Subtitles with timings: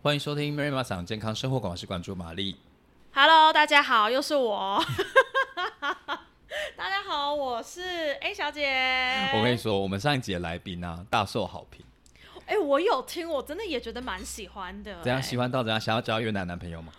[0.00, 2.56] 欢迎收听 Mary 马场健康生活馆，我是关注玛丽。
[3.12, 4.80] Hello，大家好，又是我。
[6.78, 9.28] 大家好，我是 A 小姐。
[9.34, 11.84] 我跟你说，我们上一集的来宾啊，大受好评。
[12.46, 15.80] 哎、我有听，我真的也觉得蛮喜欢的、怎样哎喜欢到怎样？
[15.80, 16.92] 想要交越南男朋友吗？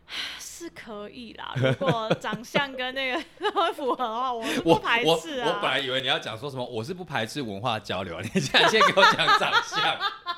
[0.38, 5.48] 是可以啦，如果长相跟那个会 符合的话，我是我不排斥啊。
[5.48, 9.98] 我本来以为你要讲说什么，我是不排斥文化交流，你现在先给我讲长相。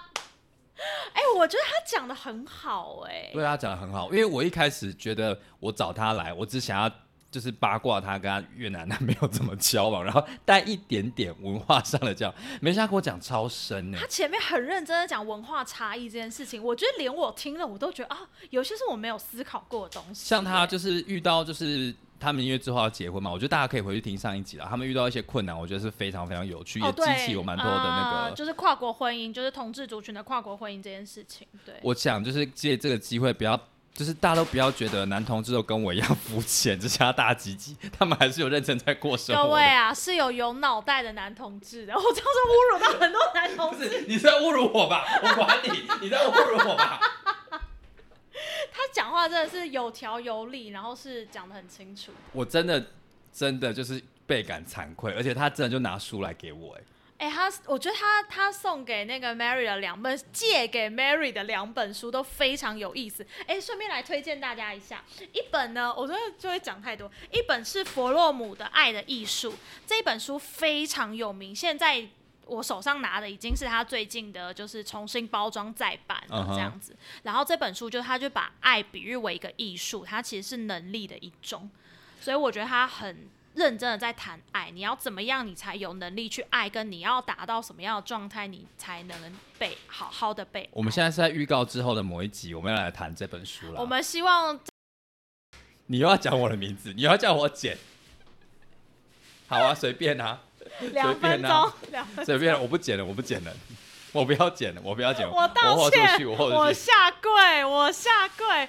[1.13, 6.91] 哎、我觉得他讲的很好、哎，对他讲的很好，因为我一开始觉得我找他来，我只想要
[7.31, 14.07] 就是八卦他跟他越南男朋友怎么交往，然后带一点点文化上的交往，没想到跟我讲超深呢他。
[14.07, 20.27] 前面很认真的讲文化差异这件事情，我觉得连我听了我都觉得啊，有些是我没有思考过的东西。
[20.27, 24.67] 像他就是遇到就是他们因为之后要结婚嘛，我觉得大家可以回去听上一集了。
[24.69, 28.19] 他们遇到一些困难，我觉得是非常非常有趣，哦，也，激起我蛮多的那个。
[28.25, 31.47] 呃就是跨国婚姻，就是同志族群的跨国婚姻这件事情。
[31.65, 33.59] 对，我想就是借这个机会，不要
[33.95, 39.43] 就是大家都不要觉得男同志都跟我一样肤浅，只是他大鸡鸡，他们还是有认真在过生活。
[39.43, 43.89] 各位啊，是有有脑袋的男同志的，我这样是侮辱到很多男同志。
[43.89, 45.05] 不是你在侮辱我吧？
[45.23, 45.71] 我管你，
[46.03, 47.01] 你在侮辱我吧？
[48.73, 52.13] 他讲话真的是有条有理，然后是讲的很清楚。
[52.33, 52.87] 我真的
[53.33, 63.27] 真的就是倍感惭愧，而且他真的就拿书来给我、哎，哎、他我觉得他他送给那个 Mary 的两本，借给 Mary 的两本书都非常有意思。
[63.47, 67.11] 哎、顺便来推荐大家一下，一本呢，我真的就会讲太多。
[67.31, 69.53] 一本是弗洛姆的《爱的艺术》，
[69.87, 72.09] 这一本书非常有名，现在。
[72.49, 76.97] 我手上拿的已经是他最近的，就是重新包装再版嗯哼了这样子。
[77.23, 81.71] 然后这本书就他就把爱比喻为一个艺术，它其实是能力的一种，
[82.21, 90.69] 所以我觉得他很认真的在谈爱，你要怎么样你才有能力去爱，跟你要达到什么样的状态，你才能被好好的被。
[90.73, 93.81] 我们现在是在预告之后的某一集，我们要来谈这本书了。
[93.81, 94.59] 我们希望
[95.87, 97.77] 你又要讲我的名字，你又要叫我剪，
[99.49, 100.41] 好啊，随便啊，
[100.93, 101.73] 两分钟。
[102.25, 103.53] 随便，我不剪了，我不剪了，
[104.13, 106.73] 我不要剪了，我不要剪了，我道歉，去，我我。
[106.73, 108.69] 下跪，我下跪。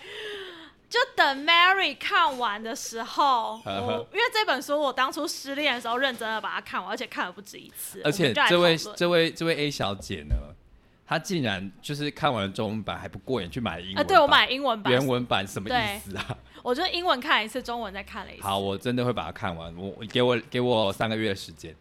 [0.90, 8.02] 就等 Mary 看完的时候，呵呵我因为这本书我当初失恋的时候认真的把它看完，而且看了不止一次。
[8.04, 10.36] 而且这位这位这位 A 小姐呢，
[11.10, 14.06] 她竟然就是看完了中文版还不过瘾，去买英文啊，版。
[14.08, 16.38] 对我买英文版，原文版，什么意思啊？
[16.62, 18.44] 我就英文看了一次，中文再看了一次。
[18.44, 19.76] 好，我真的会把它看完。
[19.76, 21.76] 我我给我给我三个月的时间，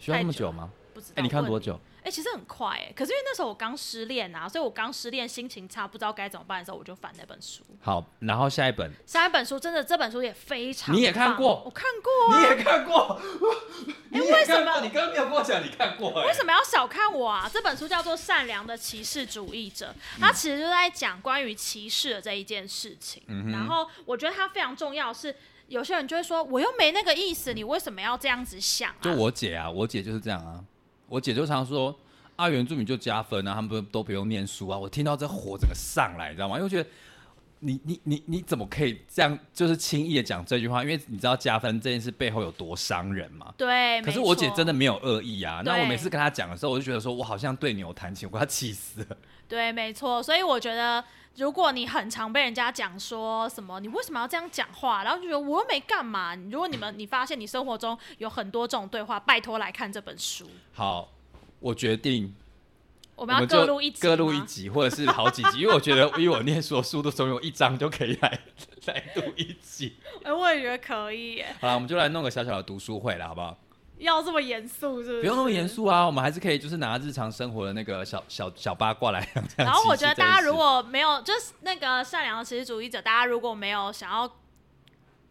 [0.00, 0.72] 需要那么太久久吗？
[0.92, 1.12] 不知道。
[1.14, 1.80] 哎、你看多久？
[2.04, 7.64] 哎、其实很快哎、可是因为那时候我刚失恋啊，所以我刚失恋，心情差，不知道该怎么办的时候，我就翻那本书。
[7.80, 12.38] 好，然后下一本下一本书真的，这本书也非常，你也看过我看过啊。
[12.38, 13.20] 你也看过？
[14.10, 17.50] 你也为什么你刚刚没有跟我讲你看过、哎，为什么要小看我啊？
[17.52, 23.22] 这本书叫做《善良的歧视主义者》，它其实就在讲关于歧视的这一件事情。
[23.28, 25.34] 嗯哼然后我觉得它非常重要是，
[25.68, 29.00] 有些人就会说，我又没那个意思，你为什么要这样子想、啊？
[29.02, 30.62] 就我姐啊，我姐就是这样啊。
[31.14, 31.94] 我姐就常说
[32.34, 34.76] 啊，原住民就加分啊，他们不都不用念书啊。
[34.76, 36.56] 我听到这火整个上来，你知道吗？
[36.56, 36.90] 因为我觉得
[37.60, 40.82] 你你你你怎么可以这样，就是轻易的讲这句话？
[40.82, 43.54] 因为你知道加分这件事背后有多伤人吗？
[43.56, 45.62] 对，可是我姐真的没有恶意啊。
[45.64, 49.16] 那我每次跟她讲的时候，我就觉得说我好像对牛弹琴，我快要气死了。
[49.48, 50.22] 对，没错。
[50.22, 51.02] 所以我觉得，
[51.36, 55.02] 如果你很常被人家讲说什么，你为什么要这样讲话？
[55.04, 56.34] 然后就觉得我又没干嘛。
[56.50, 60.46] 如果你们你发现你生活中有很多这种对话，拜托来看这本书。
[60.72, 61.12] 好，
[61.60, 62.34] 我决定
[63.16, 64.40] 我们要各录一集，各录一。
[64.42, 68.40] 集，或者是好几集，因为我觉得 因为我念书的速度，总有一章就可以来
[68.86, 69.96] 来录一集。
[70.22, 71.56] 哎、我也觉得可以耶。
[71.60, 73.56] 好了，我们就来弄个小小的读书会了，好不好？
[73.98, 75.20] 要这么严肃是不是？
[75.20, 75.66] 不用那么严。
[75.68, 79.26] 肃啊，我们还是可以就是拿日常生活的那个小小小八卦来。
[79.56, 84.28] 然后我觉得大家如果果没有，就是那个善良的歧视主义者，大家如果没有想要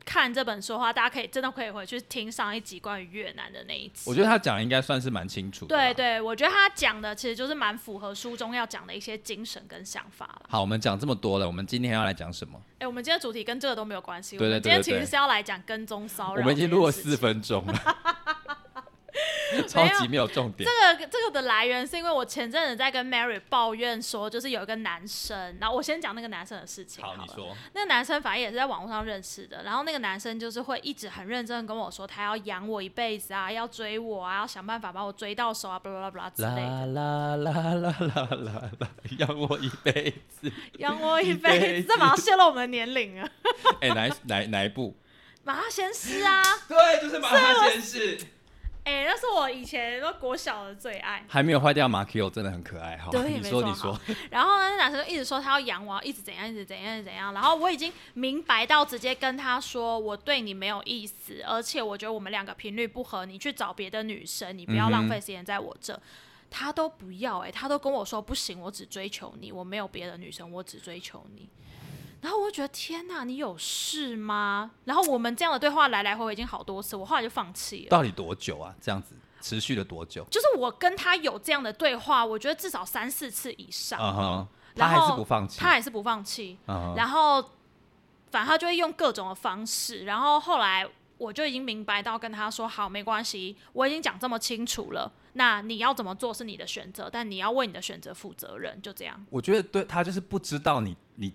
[0.06, 4.03] 看这本书的话，大家可以真的可以回去听上一集关于越南的那一集。
[4.06, 5.75] 我觉得他讲的应该算是蛮清楚的。
[5.75, 5.94] 对。
[5.94, 10.41] 对，我觉得他讲的其实就是蛮符合书中要讲的一些精神跟想法了。
[10.50, 12.61] 好，我们讲这么多了，我们今天要来讲什么？
[12.79, 14.38] 哎、我们今天主题跟这个都没有关系。
[14.38, 16.41] 对对我们今天其实是要来讲跟踪骚扰。
[16.41, 17.14] 我们已经录了四。
[17.23, 17.73] 分钟了，
[19.73, 20.70] 超级没有重点。
[20.70, 27.20] 这个这个的来源是因为我前阵子在跟 Mary 抱怨说，就是有一个男生，然后我先讲那个男生的事情好，了。
[27.22, 27.55] 你说。
[27.73, 40.52] 那个男生反正也是在网络上认识的，然后那个男生就是会一直很认真的跟我说，他要养我一辈子啊，要追我啊，要想办法把我追到手啊，巴拉巴拉之类啦的，啦啦啦啦啦啦，养我一辈子。
[40.78, 43.28] 养我一一辈子，这马上泄露我们的年龄啊！
[43.81, 44.96] 哎、哪哪一哪一部？
[45.43, 48.19] 马上先师啊，对，就是马上先是。
[48.85, 51.24] 哎、那是我以前都国小的最爱。
[51.28, 53.09] 还没有坏掉马 Q 真的很可爱哈。
[53.12, 53.97] 对你说你说，
[54.30, 57.34] 然后呢，那男生就一直说他要养我，一直怎样，一直怎样，怎样。
[57.34, 65.97] 然后我已经明白到直接跟他说，我对你没有意思，而且我觉得我们两个频率不合，你去找别的女生，你不要浪费时间在我这。
[66.56, 71.50] 他都不要哎、他都跟我说不行，我只追求你，我没有别的女生，我只追求你。
[72.23, 74.72] 然后我就觉得天哪，你有事吗？
[74.85, 77.90] 然后我们这样的对话来来回回已经好多次，我后来就放弃了。
[77.90, 78.73] 到底多久啊？
[78.79, 80.25] 这样子持续了多久？
[80.31, 83.99] 就是我跟他有这样的对话，我觉得至少三四次以上。
[83.99, 85.59] 嗯哼，他还是不放弃。
[85.59, 86.58] 他还是不放弃，
[86.96, 87.41] 然后
[88.31, 90.87] 反正他就会用各种的方式，然后后来
[91.17, 99.26] 我就已经明白到跟他说好没关系，我已经讲这么清楚了，那你要怎么做是你的选择，但你要为你的选择负责任，就这样。
[99.29, 101.34] 我觉得对他就是不知道你你哎、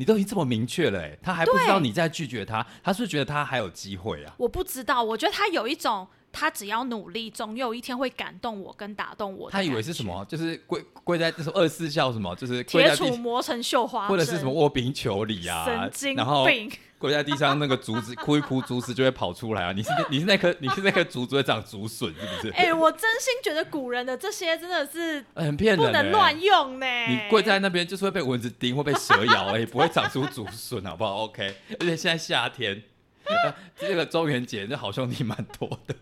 [0.00, 4.32] 你都已经这么明确了哎、他还不知道你在拒绝他，他是不是觉得他还有机会啊？
[4.38, 6.08] 我不知道，我觉得他有一种。
[6.32, 9.50] 他只要努力，总有一天会感动我跟打动我。
[9.50, 10.04] 他以为是什？
[10.04, 10.24] 么？
[10.26, 12.32] 就是跪跪在就是二十四孝什么？
[12.36, 16.70] 就是铁，杵磨成绣花针，或者是什么握冰求鲤啊神，经然后病。
[17.00, 19.72] 跪在地上那个竹子 哭一哭，竹子就会跑出来啊！
[19.72, 22.50] 你是你是那棵你是那棵竹子会长竹笋是不是？
[22.52, 26.86] 哎、我真心觉得古人的这些真的是哎很骗人、欸，不能乱用呢。
[27.08, 31.54] 你跪在那边就是会被蚊子叮，会被蛇咬，哎，不会长出竹笋，好不好？OK。
[31.80, 32.82] 而且现在夏天，
[33.24, 35.94] 呃这个中元节，这好兄弟蛮多的。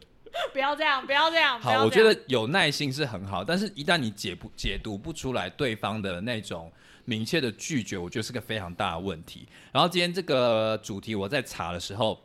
[0.53, 6.71] 不要这样，不要这样，好，我觉得有耐心是很好，但是一旦你解不解读不出来对方的那种
[7.09, 9.49] 明确的拒绝，我觉得是个非常大的问题。
[9.73, 12.19] 然后今天这个主题我在查的时候。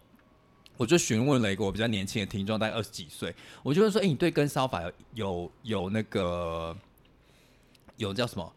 [0.75, 6.75] 我就询问了一个我比较年轻的听众，大概二十几岁，我就问说：“哎、你对跟骚法有有有那个
[7.95, 8.53] 有叫什么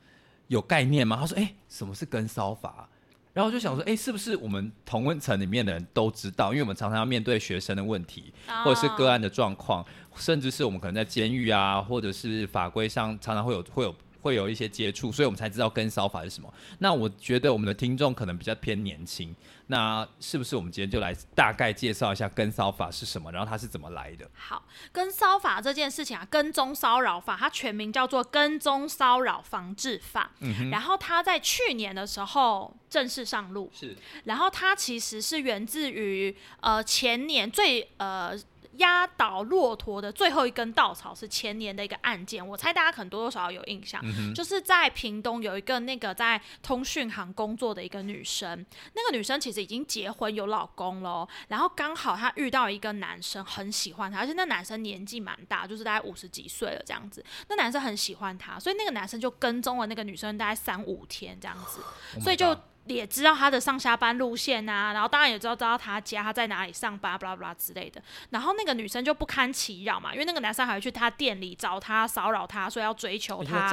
[0.49, 2.89] 有概念吗？”他说：“哎、什么是跟骚法？”
[3.35, 6.53] 然后我就想说：“哎、是不是我们同温层里面的人都知道？
[6.53, 8.33] 因为我们常常要面对学生的问题，
[8.65, 9.85] 或者是个案的状况，
[10.17, 13.95] 甚至是我们可能在监狱啊，或者是法规上常常会有会有
[14.27, 16.53] 会有一些接触，所以我们才知道跟骚法是什么。
[16.81, 19.33] 那我觉得我们的听众可能比较偏年轻，
[19.69, 24.29] 那是不是我们今天就来大概介绍一下跟骚法是什么，然后它是怎么来的？
[24.35, 30.33] 好，跟骚法这件事情啊，跟踪骚扰法，它全名叫做《跟踪骚扰防治法》。
[30.41, 38.37] 嗯然后它在去年的时候正式上路，是然后它其实是源自于呃前年最呃。
[38.79, 44.03] 压倒骆驼的最后一根稻草是前年的一个案件，我猜大家可能多多少少有印象，
[44.35, 48.65] 就是在屏东有一个那个在通讯行工作的一个女生，
[48.95, 61.81] 那个女生其实已经结婚有老公了哦，然后刚好她遇到一个男生很喜欢她，而且那男生年纪蛮大，就是大概五十几岁了这样子，那男生很喜欢她，所以那个男生就跟踪了那个女生大概三五天这样子
[62.15, 62.57] ，Oh 所以就
[62.87, 68.03] 也知道他的上下班路线啊，然后当然也知道知道他家他在哪里上班，巴拉巴拉之类的。
[68.31, 73.69] 然后那个女生就不堪其扰嘛，因为那个男生还会去他店里找他骚扰他，说要追求他。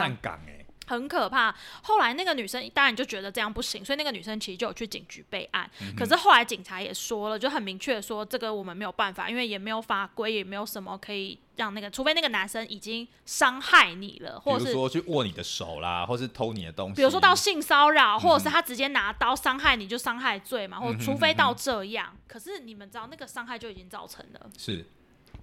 [0.85, 1.53] 很可怕。
[1.81, 5.69] 后来那个女生当然就觉得这样不行，所以那个女生其实就有去警局备案。
[5.97, 14.73] 可是后来警察也说了，就很明确说，这个我们没有办法，因为也没有法规，也没有什么可以让那个，除非那个男生已经伤害你了，或者是。
[14.73, 22.15] 说去握你的手啦，或是偷你的东西，比如说到性骚扰，或者是他直接拿刀伤害你，就伤害罪嘛，或除非到这样。
[22.27, 24.49] 可是你们知道，那个伤害就已经造成了。
[24.57, 24.85] 是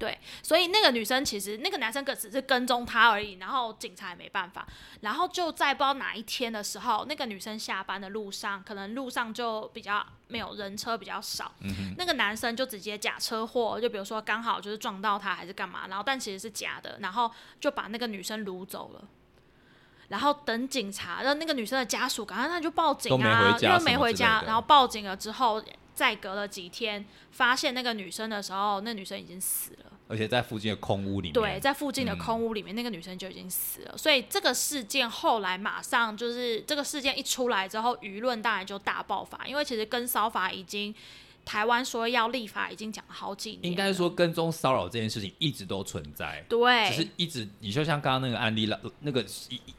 [0.00, 4.66] 对，所以那个女生其实那个男生可只是跟踪她而已，然后警察也没办法。
[5.02, 11.52] 然后就在不知道哪一天的时候，那个女生下班的路上，可能路上就比较没有人车比较少，
[11.98, 17.30] 那个男生就直接假车祸，就比如说刚好就是撞到她还是干嘛，然后但其实是假的，然后
[17.60, 19.04] 就把那个女生掳走了。
[20.08, 25.62] 然后等警察，让那个女生的家属赶快那就报警啊，因为没回家，然后报警了之后，
[25.94, 29.89] 再隔了几天，发现那个女生的时候，那女生已经死了。
[30.10, 33.96] 而且在附近的空屋里面，对，在附近的嗯空屋里面，那个女生就已经死了。
[33.96, 40.92] 所以这个事件后来马上就是这个事件一出来之后，舆论当然就大爆发，因为其实跟骚法已经
[41.50, 46.44] 台湾说要立法已经讲了好几年，应该说跟踪骚扰这件事情一直都存在。
[46.48, 49.20] 对，只是一直，你就像刚刚那个案例了，那个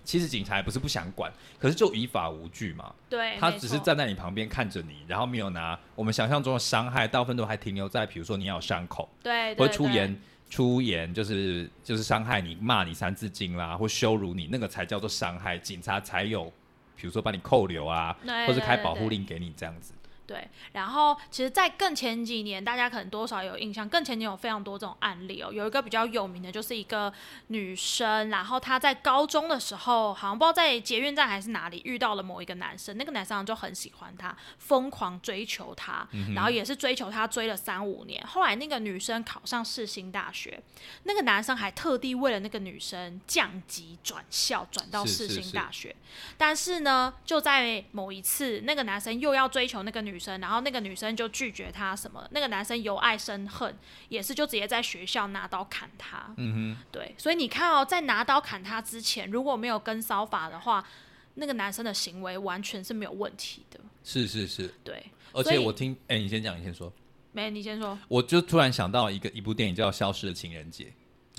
[0.03, 16.51] 其实警察也不是不想管，可是就以法无据嘛，对，他只是站在你旁边看着你，然后没有拿我们想象中的伤害，大部分都还停留在比如说你要有伤口，对，或对对出言出言就是就是伤害你、骂你三字经啦，或羞辱你，那个才叫做伤害，警察才有，
[16.97, 19.93] 比如说把你扣留啊，对或者开保护令给你这样子。
[20.31, 25.51] 对，然后其实，在更前几年，大家可能多少有印象，更前年有非常多这种案例哦。
[25.51, 27.11] 有一个比较有名的，就是一个
[27.47, 38.25] 女生，然后她在高中的时候，好像不知道在捷运站还是哪里遇到了某一个男生，那个男生就很喜欢她，疯狂追求她，然后也是追求她追了三五年。
[38.25, 40.57] 后来那个女生考上世新大学，
[41.03, 45.93] 那个男生还特地为了那个女生降级转校，转到世新大学。
[46.37, 50.20] 但是呢，就在某一次，那个男生又要追求那个女。
[50.21, 53.75] 生，然后那个女生就拒绝他什么，那个男生由爱生恨，
[54.09, 56.31] 也是就直接在学校拿刀砍他。
[56.37, 60.85] 嗯哼，对，所以你看哦，在拿刀砍他之前，如果没有跟骚法的话，
[61.33, 63.79] 那个男生的行为完全是没有问题的。
[64.03, 65.03] 是是是，对。
[65.33, 66.93] 而且我听，哎，你先讲，你先说。
[67.31, 67.97] 没，你先说。
[68.07, 70.85] 我就突然想到一个一部电影叫《消失的情人节》。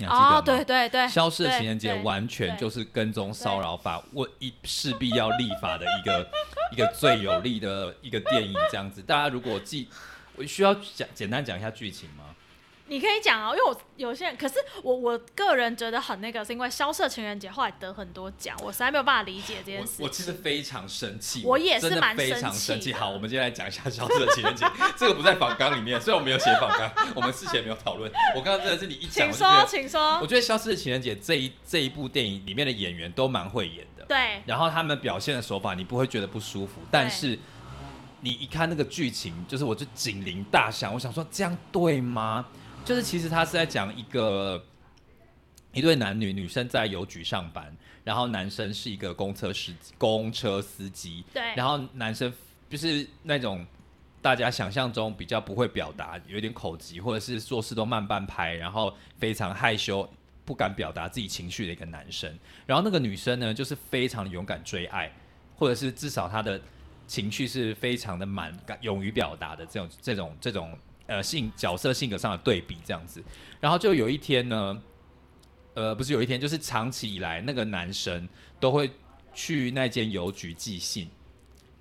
[0.07, 6.27] 哦，对对对，消失的情人节完全就是跟踪骚扰法，我一势必要立法的一个
[6.73, 9.01] 一个最有力的一个电影，这样子。
[9.01, 9.87] 大家如果记，
[10.35, 12.32] 我需要讲简单讲一下剧情吗？
[12.93, 19.93] 你可以讲啊，因为我有些人，可是我我个人觉得很那个，是因为《消失情人节》后来得很多奖，我实在没有办法理解这件事。
[20.03, 22.93] 我其实非常生气，我也是蛮非常生气。
[22.93, 24.63] 好，我们今天来讲一下《消失的情人节》，
[24.95, 28.11] 这个不在访纲里面，虽然我没有写访纲， 我们事前没有讨论。
[28.35, 30.19] 我刚刚真的是你一讲，请说，请说。
[30.19, 34.43] 我觉得《消失的情人节》这一这一部电影里面的演员都蛮会演的，对。
[34.45, 37.39] 然后他们表现的手法，你不会觉得不舒服，但是
[38.21, 42.45] 你一看那个剧情，就是我就警铃大响，我想说这样对吗？
[42.85, 44.61] 就是其实他是在讲一个
[45.73, 47.73] 一对男女，女生在邮局上班，
[48.03, 52.31] 然后男生是一个公车司公车司机，对，然后男生
[52.69, 53.65] 就是那种
[54.21, 60.07] 大家想象中比较不会表达，有点口疾，或者是做事都慢半拍，然后非常害羞，
[60.43, 62.37] 不敢表达自己情绪的一个男生。
[62.65, 65.09] 然后那个女生呢，就是非常勇敢追爱，
[65.55, 66.59] 或者是至少她的
[67.07, 70.77] 情绪是非常的满，勇于表达的这种这种这种。
[71.05, 73.21] 呃，性角色性格上的对比这样子，
[73.59, 74.81] 然后就有一天呢，
[75.73, 78.89] 呃，不是有一天，就是长期以来，那个男生都会
[79.33, 81.09] 去那间邮局寄信，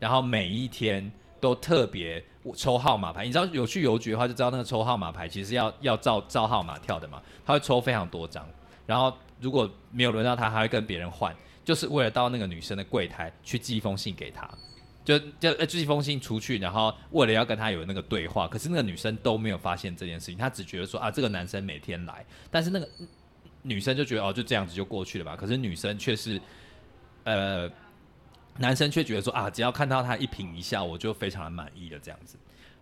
[0.00, 1.10] 然后每一天
[1.40, 2.22] 都特别
[2.56, 3.24] 抽号码牌。
[3.24, 8.44] 你知道有去邮局的话，就知道那个抽号码牌其实要要照照号码跳的嘛，他会抽非常多张，
[8.86, 11.32] 然后如果没有轮到他，他会跟别人换，
[11.64, 14.50] 就是为了到那个女生的柜台去寄一封信给他。
[15.04, 22.88] 就就呃寄封信出去，然后为了要跟他有那个对话，可是那个女生都没有发现这件事情，她只觉得说啊，这个男生每天来，但是那个
[23.62, 25.34] 女生就觉得哦，就这样子就过去了吧。
[25.34, 26.40] 可是女生却是，
[27.24, 27.68] 呃，
[28.58, 32.36] 男生却觉得说啊，只要看到他一颦一笑，我就非常的满意了这样子。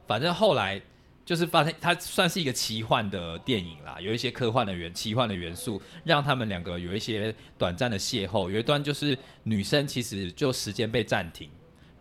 [0.06, 0.80] 反正后来
[1.24, 8.50] 就是发现，它算是一个奇幻的电影啦，有一些科幻的元奇幻的元素，让他们两个有一些短暂的邂逅。
[8.50, 11.48] 有一段就是女生其实就时间被暂停。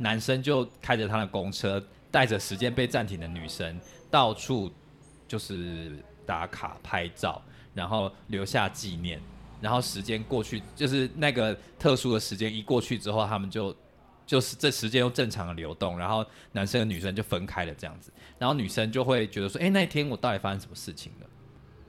[0.01, 3.77] 男生就开着他的公车，带着时间被暂停的女生
[4.09, 4.71] 到处
[5.27, 7.41] 就是打卡拍照，
[7.73, 9.21] 然后留下纪念。
[9.59, 13.75] 然后时间过去，就是那个特殊的时间一过去之后，他们就
[14.25, 18.09] 就是这时间又正常的流动，然后男生和女生就分开了这样子。
[18.37, 21.27] 然后女生就会觉得说：“哎，那天我到底发生什么事情了？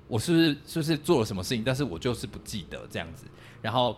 [0.09, 1.62] 我是不是是不是做了什么事情？
[1.62, 3.25] 但是我就是不记得这样子。”
[3.62, 3.97] 然后。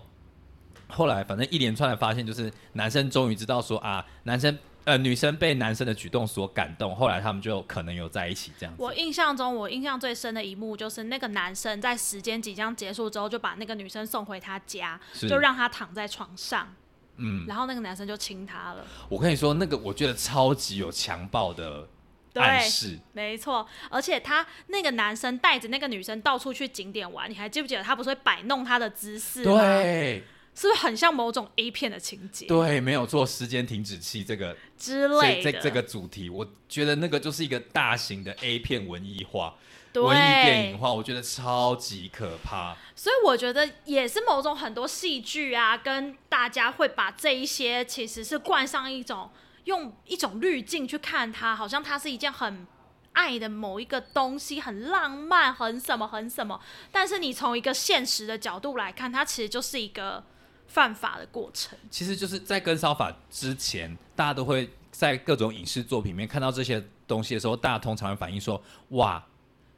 [0.92, 8.74] 后来，反正一连串的发现，就是男生终于知道说啊，男生呃女生被男生的举动所感动，后来他们就可能有在一起这样。
[8.76, 16.74] 我印象中，我印象最深的一幕就是那个男生在时间即将结束之后，就把那个女生送回他家，就让她躺在床上，
[17.16, 18.84] 嗯，然后那个男生就亲她了。
[19.08, 21.88] 我跟你说，那个我觉得超级有强暴的
[22.34, 23.66] 暗示，没错。
[23.88, 29.60] 而且他那个男生带着那个女生到处去景点玩，你还记不记得他不是会摆弄她的姿势吗？
[29.60, 30.24] 对。
[30.54, 32.46] 是不是很像某种 A 片的情节？
[32.46, 39.54] 对，没有做时间停止器这个之类的这这个主题，我觉得那个就是一个大型的 A 片文艺化、
[39.94, 42.76] 文艺电影化，我觉得超级可怕。
[42.94, 49.30] 所以我觉得也是某种很多戏剧啊，跟大家会把这一些其实是冠上一种
[49.64, 52.66] 用一种滤镜去看它，好像它是一件很
[53.14, 56.60] 爱的某一个东西，很浪漫，很什么很什么。
[56.90, 60.22] 但是你从一个现实的角度来看，它其实就是一个。
[60.72, 68.62] 犯法的过程，其实就是在跟骚法之前，大家都会在各种影视作品里面看到这些东西的时候，大家通常会反映说
[68.96, 69.22] ：“哇，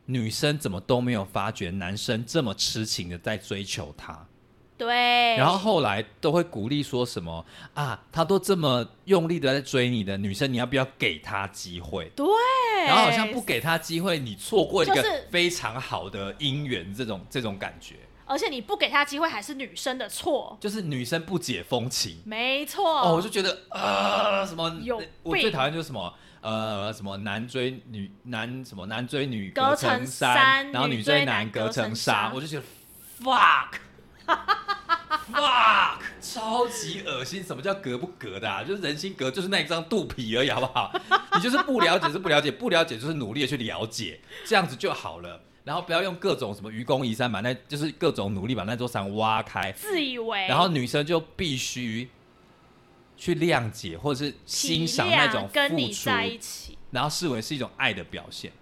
[0.06, 4.24] 女生怎么都没有发觉男生这么痴情的在追求她。”
[4.78, 5.36] 对。
[5.36, 12.26] 然后后来都会鼓励说什么：“啊，他都这么用力的在追你的女生，你要不要给他机会？”对。
[12.86, 17.96] 然后好像不给他机会，你错过一个非常好的姻缘，这种这种感觉。
[18.26, 20.56] 而且你不给他机会还是女生的错。
[20.60, 22.22] 就是女生不解风情。
[22.24, 23.00] 没错。
[23.02, 32.62] 哦，我就觉得啊，什么有我最讨厌就是什么呃，什么男追女男什么男追女隔层层山然后女女追追男隔层纱我就觉得
[33.22, 33.78] fuck
[35.32, 37.42] fuck 超级恶心。
[37.42, 38.62] 什么叫隔不隔的啊？
[38.64, 40.92] 就是人心隔，就是那一张肚皮而已，好不好？
[41.34, 45.42] 你就是不了解是不了解，不了解就是努力的去了解，这样子就好了。
[45.64, 52.08] 然后不要用各种什么愚公移山，把那就是各种努力把那座山挖开，自以为，然后女生就必须
[53.16, 56.76] 去谅解或者是欣赏那种跟你在一起。
[56.90, 58.52] 然后视为是一种爱的表现。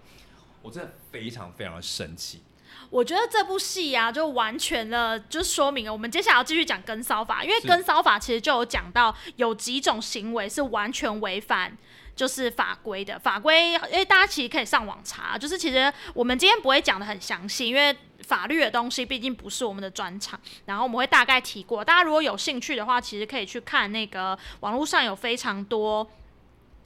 [0.61, 2.41] 我真的非常非常的生气。
[2.89, 11.77] 我觉得这部戏啊，就完全的，就说明了我们接下来要继续讲跟骚法，因为跟骚法其实就有讲到有几种行为是完全违反。
[12.15, 21.83] 就是法规的法规，因为大家其实可以上网查，就是其实我们今天不会讲的很详细，因为法律的东西毕竟不是我们的专长，然后我们会大概提过。
[21.83, 26.07] 大家如果有兴趣的话，其实可以去看那个网络上有非常多。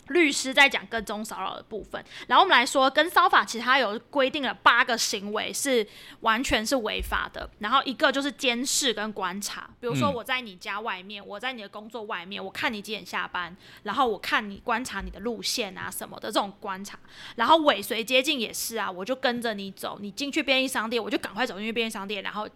[0.09, 5.85] 律师在讲跟踪骚扰的部分，然后我们来说跟骚法，其实它有规定了八个行为是
[6.21, 16.97] 完全是违法的，然后一个就是监视跟观察，比如说我在你家外面，我在你的工作外面，我看你几点下班，然后我看你观察你的路线啊什么的这种观察，
[17.35, 22.47] 然后尾随接近也是啊，我就跟着你走，你进去便利商店，我就赶快走进去便利商店，然后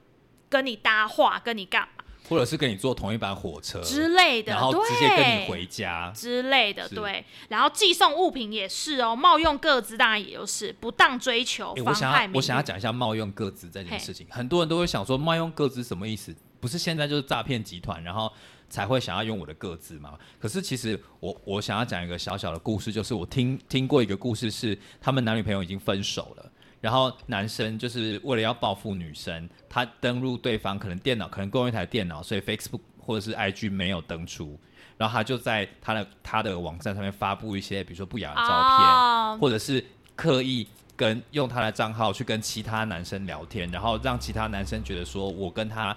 [0.50, 1.88] 跟你搭话，跟你干
[2.32, 6.10] 或者是跟你坐同一班火车之类的，然后，直接跟你回家。
[6.16, 7.26] 之类的，对。
[7.50, 11.94] 然后寄送物品也是哦，冒用各自当然也就是不当追求，我。
[11.94, 16.34] 想要我想要讲一下冒用各自这件事情，很多人都会想说冒用各自什么意思？
[16.62, 18.32] 不是现在就是诈骗集团，然后
[18.70, 20.18] 才会想要用我的个资吗？
[20.40, 26.51] 可是其实我我想要讲一个小小的故事，就是我听听过一个故事是他们男女朋友已经分手了。
[26.82, 34.60] 然后男生就是为了要报复女生，他登录对方可能电脑，可能共用一台电脑，所以 Facebook 或者是 IG 没有登出，
[34.98, 39.38] 然后他就在他的他的网站上面发布一些，比如说不雅的照片，哦。
[39.40, 39.84] 或者是
[40.16, 45.96] 刻意跟用他的账号去跟其他男生聊天，然后让其他男生觉得说我跟他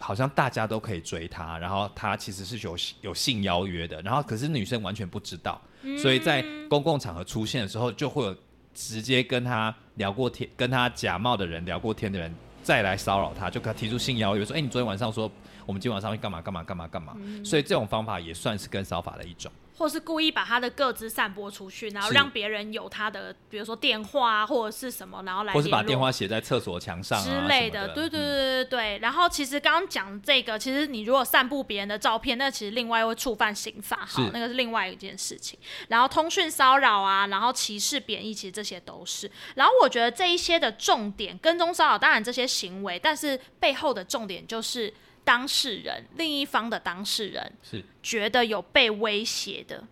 [0.00, 5.60] 好像大家都可以追他，然后他其实是有有性邀约的，然后可是女生完全不知道，
[6.00, 8.36] 所以在公共场合出现的时候，就会有
[8.74, 15.30] 直接跟他聊过天、跟他假冒的人聊过天的人再来骚扰他，就给他提出性邀约，说：“哎、你昨天晚上说
[15.66, 17.16] 我们今天晚上会干嘛干嘛干嘛干嘛。
[17.44, 19.50] 所以这种方法也算是跟骚法的一种。
[19.82, 28.98] 或是故意把他的个资散播出去，然后让别人有他的，比如说电话啊，或者是什么，然后来或是把电话写在厕所墙上啊之类的，对对对对对。
[28.98, 35.58] 然后其实刚刚讲这个，其实你如果散布别人的照片，那其实另外会触犯刑法，好，那个是另外一件事情。
[35.88, 39.28] 然后通讯骚扰啊，然后歧视、贬义，其实这些都是。
[39.56, 49.84] 然后我觉得这一些的重点，跟踪骚扰当然这些行为，但是背后的重点就是当事人另一方的当事人是觉得有被威胁的。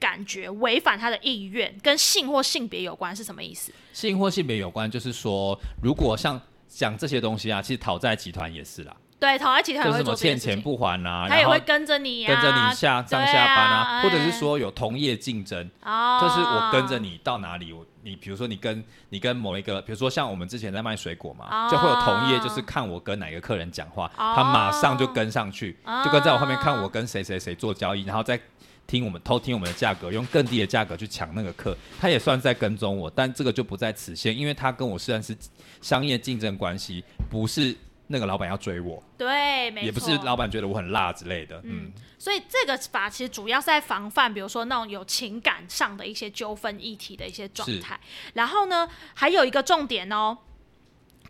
[0.00, 3.72] 感觉违反他的意愿，跟性或性别有关是什么意思？
[3.92, 21.70] 性或性别有关，就是说，如果像讲这些东西啊，其实讨债集团也是啦，对，讨债集团就是什么欠钱，不还啊，他也会跟着你呀、跟着你下上下班啊，啊或者是哎说有同业竞争，哦，就是我跟着你到哪里，我你比如说你跟你跟某一个，比如说像我们之前在卖水果嘛，哦。
[21.70, 24.34] 就会有同业，就是看我跟哪个客人讲话，哦。
[24.36, 26.02] 他马上就跟上去，哦。
[26.04, 28.38] 就跟在我后面看我跟谁谁谁做交易，然后再
[28.86, 35.36] 听我们偷听我们的价格，用更低的价格去抢那个客，他也算在跟踪我，但这个就不在此限，因为他跟我虽然是
[35.80, 37.74] 商业竞争关系，不是
[38.12, 47.98] 那个老板要追我，对，没错，也不是老板觉得我很辣之类的，嗯，所以这个法其实主要是在防范，比如说那种有情感上的一些纠纷议题的一些状态。
[48.34, 50.36] 然后呢，还有一个重点哦，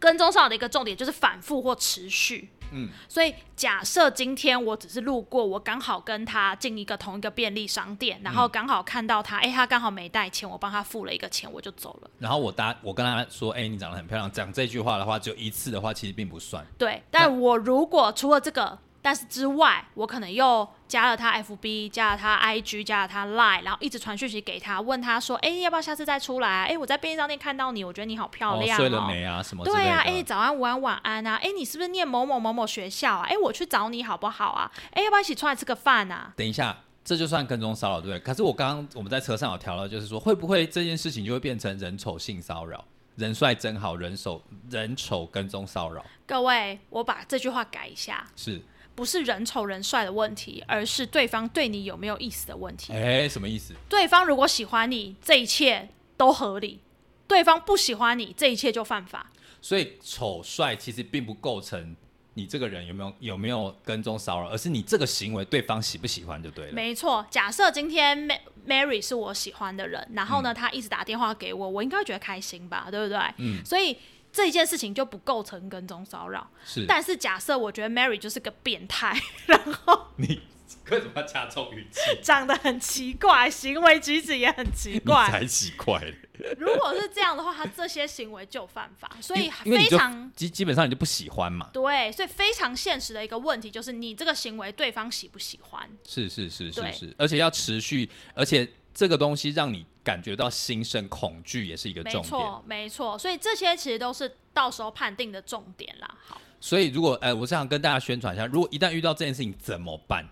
[0.00, 2.50] 跟踪骚扰的一个重点就是反复或持续。
[2.72, 12.10] 嗯，所以假设今天我只是路过，我刚好跟他进一个同一个便利商店，然后刚好看到他，哎、他刚好没带钱，我帮他付了一个钱，我就走了。
[12.18, 16.64] 然后我答我跟他说，哎、你长得很漂亮，讲这句话的话，只有一次的话，其实并不算。
[16.78, 26.64] 对，但我如果除了这个，但是之外，我可能又加了他 FB，加了他 IG，加了他 Line，然后一直传讯息给他，问他说，哎、要不要下次再出来啊？
[26.66, 29.42] 哎、我在便利商店看到你，我觉得你好漂亮、哦，睡了没啊？
[29.42, 29.64] 什么？
[29.64, 31.34] 对啊，哎、早安、午安、晚安啊！
[31.42, 33.26] 哎、你是不是念某某某某学校啊？
[33.28, 34.70] 哎、我去找你好不好啊？
[34.92, 36.32] 哎、要不要一起出来吃个饭啊？
[36.36, 38.20] 等一下，这就算跟踪骚扰，对不对？
[38.20, 42.84] 可是我刚刚我们在车上有调到，就是说会不会这件事情就会变成人丑性骚扰？
[43.16, 48.62] 人帅真好，人丑人丑跟踪骚扰各位，我把这句话改一下，是？
[48.94, 52.92] 不是人丑人帅的问题，而是对方对你有没有意思的问题。
[52.92, 53.74] 哎、什么意思？
[53.88, 56.78] 对方如果喜欢你，这一切都合理；
[57.26, 59.30] 对方不喜欢你，这一切就犯法。
[59.60, 61.96] 所以丑帅其实并不构成
[62.34, 66.72] 你这个人有没有有没有跟踪骚扰，而是你这个行为对方喜不喜欢就对了。
[66.72, 73.18] 没错，假设今天 Ma- Mary 是我喜欢的人，然后呢，他一直打电话给我，我应该会觉得开心吧，对不对？
[73.38, 73.96] 嗯所以
[74.32, 76.50] 这件事情就不构成跟踪骚扰。
[76.64, 80.40] 是，但是假设我觉得 Mary 就是个变态， 然后你
[80.90, 82.00] 为什么要加重语气？
[82.22, 85.28] 长得很奇怪，行为举止也很奇你怪。
[85.30, 86.16] 才奇怪嘞！
[86.58, 91.68] 如果是这样的话，他这些行为就犯法，所以非常基基本上你就不喜欢嘛。
[91.72, 95.88] 对，所以非常现实的一个问题就是你这个行为对方喜不喜欢？
[96.08, 102.24] 是是是是是，而且要持续，而且这个东西让你感觉到心生恐惧，也是一个重点。
[102.24, 106.14] 错，没错，所以这些其实都是到时候判定的重点啦。
[106.26, 110.26] 好，所以如果呃，我是想跟大家宣传一下，如果一旦遇到这件事情怎么办？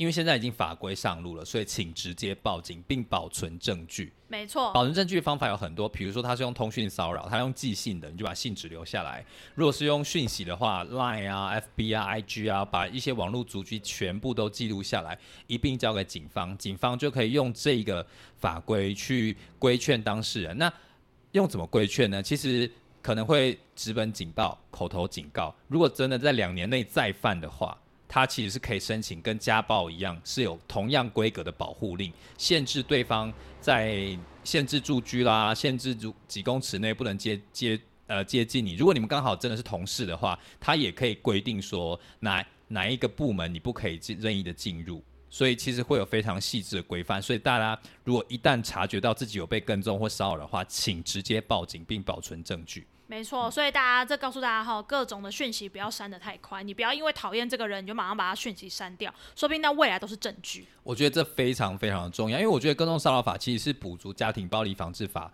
[0.00, 4.10] 因为现在已经法规上路了，所以请直接报警并保存证据。
[4.28, 9.22] 没错，保存证据的方法有很多，比如说他是用通讯骚扰，他用寄信的，你就把信纸留下来；
[9.54, 18.06] 如果是用讯息的话，Line 啊、FB 啊、IG 啊，把一些网络足迹全部都记录下来，一并交给警方，警方就可以用这个
[18.38, 20.56] 法规去规劝当事人。
[20.56, 20.72] 那
[21.32, 22.22] 用怎么规劝呢？
[22.22, 25.54] 其实可能会直本警报、口头警告。
[25.68, 27.76] 如果真的在两年内再犯的话，
[28.12, 38.74] 他其实是可以申请跟家暴一样，是有同样规格的保护令，限制对方在限制住居啦，限制住几公尺内不能接接呃接近你。
[38.74, 45.00] 如果你们刚好真的是同事的话，他也可以规定说哪哪一个部门你不可以任意的进入。
[45.32, 52.84] 所以其实会有非常细致的规范，所以大家如果一旦察觉到自己有被跟踪或骚扰的话，请直接报警并保存证据。
[53.10, 60.64] 没错，所以大家这告诉大家哈，各种的讯息不要删的太快，你不要因为讨厌这个人你就马上把他讯息删掉，说不定那未来都是证据。
[60.84, 65.28] 我觉得这非常非常的重要，因为我觉得跟踪骚扰法其实是补足家庭暴力防治法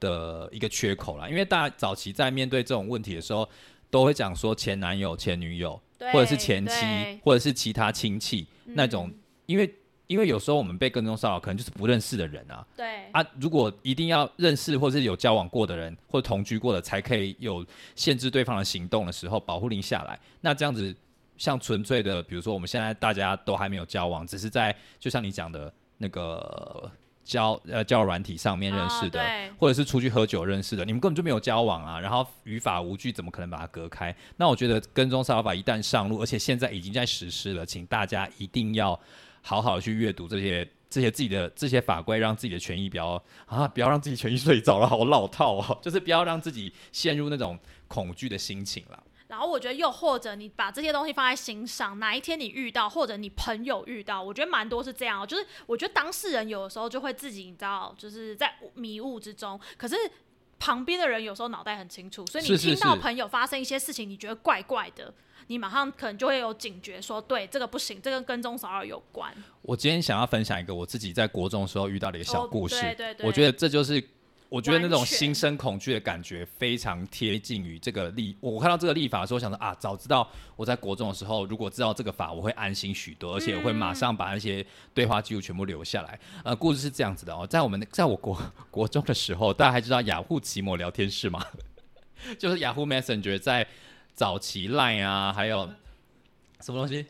[0.00, 1.28] 的一个缺口啦。
[1.28, 3.48] 因为大家早期在面对这种问题的时候，
[3.90, 5.80] 都会讲说前男友、前女友，
[6.12, 9.08] 或者是前妻，或者是其他亲戚、那种，
[9.46, 9.72] 因为
[10.10, 12.66] 因为有时候我们被跟踪骚扰，可能就是不认识的人啊。
[12.76, 20.18] 对，啊，如果一定要认识或是有交往过的人，或者同居过的，才可以有限制对方的行动的时候，保护令下来。
[20.40, 20.92] 那这样子，
[21.36, 26.90] 像纯粹的，比如说我们现在大家都还没有交往，只是在就像你讲的那个
[27.22, 29.24] 交呃交友软体上面认识的，
[29.60, 34.12] 或者是出去喝酒认识的，你们根本就没有交往啊，然后于法无据，怎么可能把它隔开？
[34.36, 38.98] 那我觉得跟踪骚扰法一旦上路，而且现在已经在实施了，请大家一定要
[39.42, 40.68] 好好去阅读这些。
[40.90, 43.10] 这些自己的这些法规，让自己的权益不要
[43.46, 49.00] 啊，不要让自己权益睡着了，好老套哦， 就是不要让自己陷入那种恐惧的心情了。
[49.28, 59.94] 然后我觉得又或者你把这些东西放在心上，哪一天你遇到，或者你朋友遇到，我觉得蛮多是这样哦，就是我觉得当事人有的时候就会自己你知道，就是在迷雾之中，可是。
[60.62, 65.10] 旁边的人有时候脑袋很清楚，所以你听到朋友发生一些事情，你觉得怪怪的，
[65.50, 69.34] 你马上可能就会有警觉说，对这个不行，这个跟踪骚扰有关。
[69.62, 74.02] 我今天想要分享一个我自己在国中的时候遇到的一个小哦故事，对对对我觉得这就是。
[74.48, 78.36] 我觉得那种心生恐惧的感觉非常贴近于这个立。
[78.40, 86.18] 我看到这个立法的时候，想说啊，早知道我在国中的时候，如果知道这个法，我会安心许多，而且我会马上把那些对话记录全部留下来。
[86.42, 88.36] 呃，故事是这样子的哦，在我们在我国
[88.72, 91.40] 国中的时候，大家还知道雅虎奇摩聊天室吗？
[92.36, 93.64] 就是雅虎 Messenger 在
[94.20, 95.66] 早期 Line 啊，还有
[96.60, 97.06] 什么东西？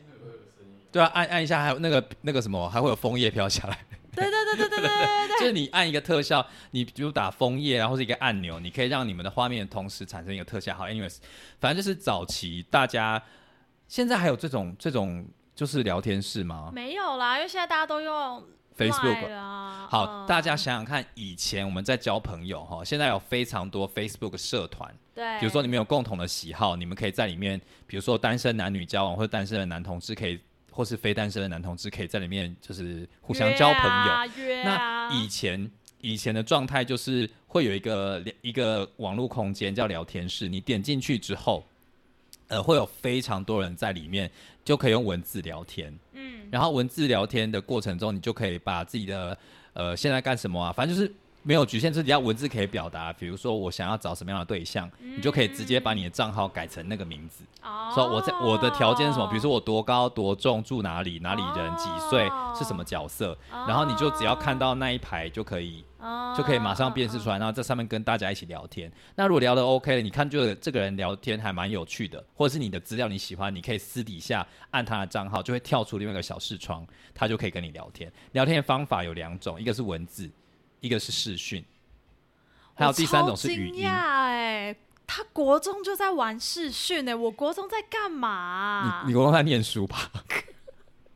[0.93, 3.77] 对啊，按按一下，还有那个那个什么，还会有枫叶飘下来。
[4.15, 10.73] 对对对对对对对对就是你按一个特效，你比如打枫叶啊，或是一个按钮，你可以让你们的画面同时产生一个特效。
[10.73, 11.17] 好，anyways，
[11.59, 13.21] 反正就是早期大家
[13.89, 18.41] 现在还有这种这种就是聊天室吗没有啦，因为现在大家都用
[18.77, 19.85] Facebook Line 啊。
[19.89, 30.39] 好，嗯大家想想看，以前我们在交朋友哈，现在有非常多 Facebook 社团，对，比如说你们有共同的喜好，你们可以在里面，比如说单身男女交往，或者单身的男同志可以，
[30.71, 34.63] 或是非单身的男同志可以在里面就是互相交朋友。
[34.63, 35.69] 那以前
[35.99, 41.65] 以前的状态就是会有一个一个网络空间叫聊天室，你点进去之后，
[42.47, 44.31] 呃，会有非常多人在里面，
[44.63, 45.93] 就可以用文字聊天。
[46.13, 49.37] 嗯，然后文字聊天的过程中，你就可以把自己的
[49.73, 51.13] 呃现在干什么啊，反正就是。
[51.43, 53.11] 没有局限，自己要文字可以表达。
[53.13, 57.43] 比如说，我想要找什么样的对象，你就可以直接把你的账号改成那个名字。
[57.63, 59.27] 哦，说我在我的条件是什么？
[59.27, 68.91] 比如说我多高多重，住哪里，哪里人，几岁，哦是什么角色，然后你就只要看到那一排就可以哦就可以马上辨识出来，然后在上面跟大家一起聊天。
[69.15, 78.11] 那如果聊得 OK 了，你看就这个人聊天还蛮有趣的，或者是你的资料你喜欢，你可以私底下按他的账号，就会跳出另外一个小视窗，他就可以跟你聊天。
[78.33, 80.29] 聊天的方法有两种，一个是文字，
[80.81, 81.63] 一个是视讯，
[82.73, 83.87] 还有第三种是语音。
[83.87, 84.75] 哎，
[85.07, 90.11] 他国中就在玩视讯呢，我国中在干嘛啊、你你国中在念书吧？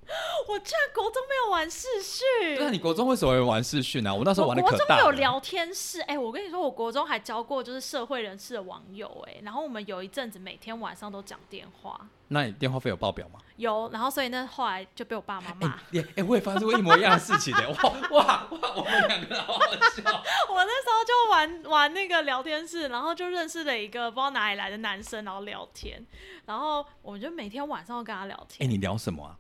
[0.48, 2.56] 我居然国中没有玩视讯。
[2.56, 4.14] 对啊，你国中为什么会玩视讯啊？
[4.14, 5.12] 我那时候玩的国中有。
[5.16, 13.40] 聊天室，哎、我跟你说，我国中还交过就是社会人士的网友，哎，然后我们有一阵子每天晚上都讲电话，那你电话费有报表吗？
[13.56, 15.80] 有，然后所以那，后来就被我爸妈骂。
[16.16, 18.74] 哎、我也发生过一模一样的事情的、哇哇哇！
[18.76, 20.04] 我们两个好好笑。
[20.54, 26.06] 我那时候就玩玩那个聊天室，然后就认识了一个不知道哪里来的男生，然后聊天，
[26.46, 28.70] 然后我们就每天晚上都跟他聊天哎、天。
[28.70, 29.38] 你聊什么啊？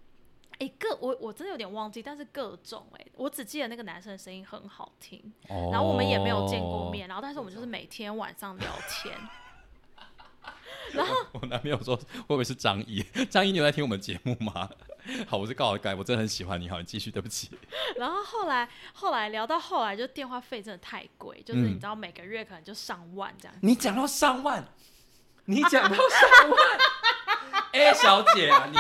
[0.60, 6.89] 哎、各我我真的有点忘记，但是各种哎、我只记得那个男生的声音很好听，哦然后我们也没有见过。
[6.91, 9.13] 面，然后但是我们就是每天晚上聊天。
[10.94, 13.04] 然后我男朋友说会不会是张一？
[13.30, 14.70] 张一，你有在听我们节目吗？
[15.28, 16.70] 好，我是告改，我真的很喜欢你。
[16.70, 17.50] 好，你继续，对不起。
[17.98, 23.58] 然后后来后来聊到后来，就电话费真的太贵，就是嗯你知道每个月可能就上万这样。
[23.62, 24.65] 你讲到上万，
[25.46, 26.60] 你讲到上万，
[27.74, 28.78] 哎、小姐啊，你，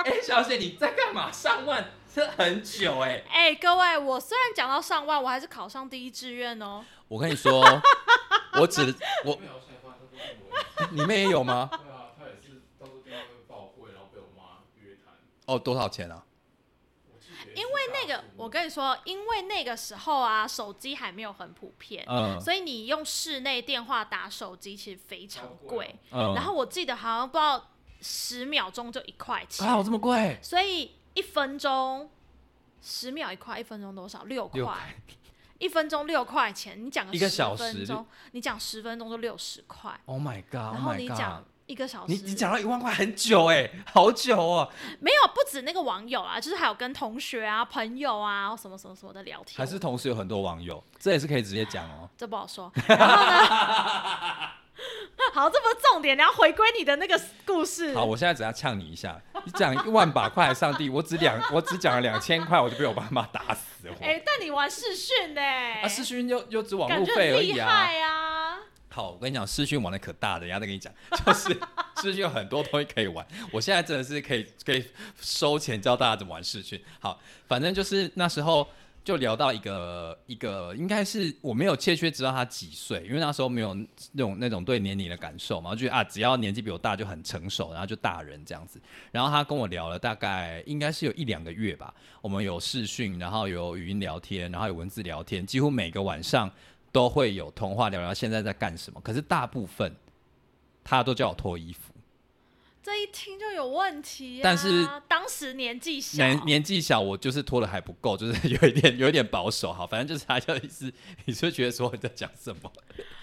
[0.06, 1.30] 哎、小姐你在干嘛？
[1.30, 6.84] 上万这很久哎、哎、各位，我虽然讲到上万，我还是考上第一志愿哦。
[7.08, 7.62] 我跟你说，
[8.60, 8.82] 我只
[9.24, 10.22] 我没有，现在发生都是
[10.80, 10.86] 我。
[10.92, 11.68] 你们也有吗？
[11.70, 15.14] 对啊，他也是到时候电话会报贵，然后被我妈约谈。
[15.46, 16.24] 哦，多少钱啊？
[17.52, 25.96] 因为那个我跟你说，因为那个时候啊，手机还没有很普遍，嗯所以你用室内电话打手机其实非常贵。
[26.12, 30.38] 嗯，然后我记得好像不知道十秒钟就一块钱，啊，有这么贵？
[30.42, 32.10] 所以一分钟
[32.80, 34.24] 十秒一块，一分钟多少？
[34.24, 34.76] 六六块。
[35.58, 37.86] 一分钟六块钱，你讲个10一个小时
[38.32, 41.18] 你讲十分钟就六十块，Oh my god！Oh 后你 god！
[41.18, 52.08] 讲一个小时，你你讲到一万块很久哎、好久哦，没有不止那个网友啊，就是还有跟同学啊、朋友啊什么什么什么的聊天，还是同时有很多网友，这也是可以直接讲哦。
[52.16, 52.72] 这不好说。
[52.86, 54.48] 然后呢？
[55.32, 57.94] 好，这不是重点，你要回归你的那个故事。
[57.94, 64.04] 好，我现在只要呛你一下，你讲一万把块，上帝，我只两， 我只讲了两千块，我就被我爸妈打死我。
[64.04, 68.58] 哎、但你玩视讯呢、啊，视讯又又只网路费厉而已啊！
[68.92, 70.92] 好，我跟你讲，视讯玩的可大的，人家再跟你讲，
[71.24, 71.48] 就是
[72.02, 73.24] 视讯有很多东西可以玩。
[73.52, 74.84] 我现在真的是可以可以
[75.20, 76.82] 收钱教大家怎么玩视讯。
[76.98, 78.66] 好，反正就是那时候
[79.02, 83.74] 就聊到一个一个，应该是我没有确切知道他几岁，因为那时候没有
[84.12, 88.80] 那种那种对年龄的感受嘛，我就觉得啊，只要年纪比我大就很成熟，然后就大人这样子。
[89.10, 96.50] 然后他跟我聊了大概应该是有一两个月吧，我们有视讯，然后有语音聊天，然后有文字聊天，几乎每个晚上
[96.92, 99.00] 都会有通话聊聊现在在干什么。
[99.00, 99.94] 可是大部分
[100.84, 101.89] 他都叫我脱衣服，
[102.90, 104.42] 这一听就有问题、啊。
[104.42, 109.72] 但是当时年纪小，年年纪小，我就是脱的还不够，就是 有一点有一点保守。
[109.72, 110.92] 好，反正就是他就意思，
[111.26, 112.72] 你就觉得说你在讲什么？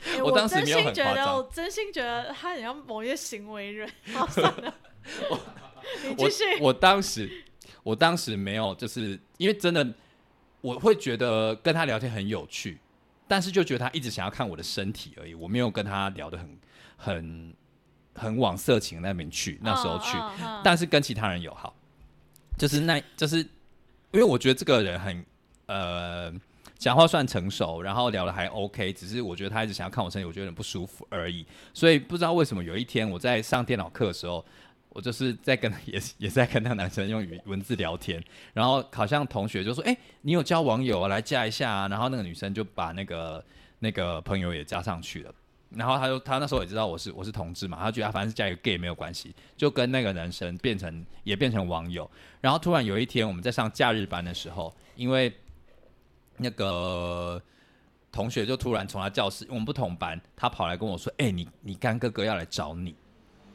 [0.05, 3.89] 欸我当时真没有很夸张我真心觉得他很像某一些行为人。
[4.13, 4.73] 好，算了，
[6.03, 6.43] 你我继续。
[6.61, 7.43] 我当时
[7.83, 9.85] 我当时没有，就是因为真的
[10.61, 12.77] 我会觉得跟他聊天很有趣，
[13.27, 16.57] 但是就觉得他一直想要看我的身体而已，我没有跟他聊得很
[16.95, 17.53] 很
[18.17, 20.17] 很往色情那边去，那时候去，
[20.63, 21.75] 但是跟其他人友好，
[22.57, 25.25] 就是那，就是因为我觉得这个人很
[25.67, 26.33] 呃，
[26.77, 31.45] 讲话算成熟，然后聊的还 OK，只是我觉得他一直想要看我身体，我觉得有点不舒服而已。
[31.73, 34.43] 所以不知道为什么有一天我在上电脑课的时候，
[34.89, 43.43] 我就是在跟 也也在跟那个男生用语文字聊天，然后好像同学就说：“哎、你有交网友啊，来加一下啊。”然后那个女生就把那个
[43.79, 45.33] 那个朋友也加上去了。
[45.69, 52.09] 然后他就他那时候也知道我是我是同志嘛，他觉得啊反正是加一个 gay 没有关系，就跟那个男生变成也变成网友。
[52.39, 55.33] 然后突然有一天我们在上假日班的时候，因为
[56.37, 57.41] 那个
[58.11, 62.95] 同学就突然从他教室，我们不同班，他跑来跟我说：“哎、你你干哥哥要来找你，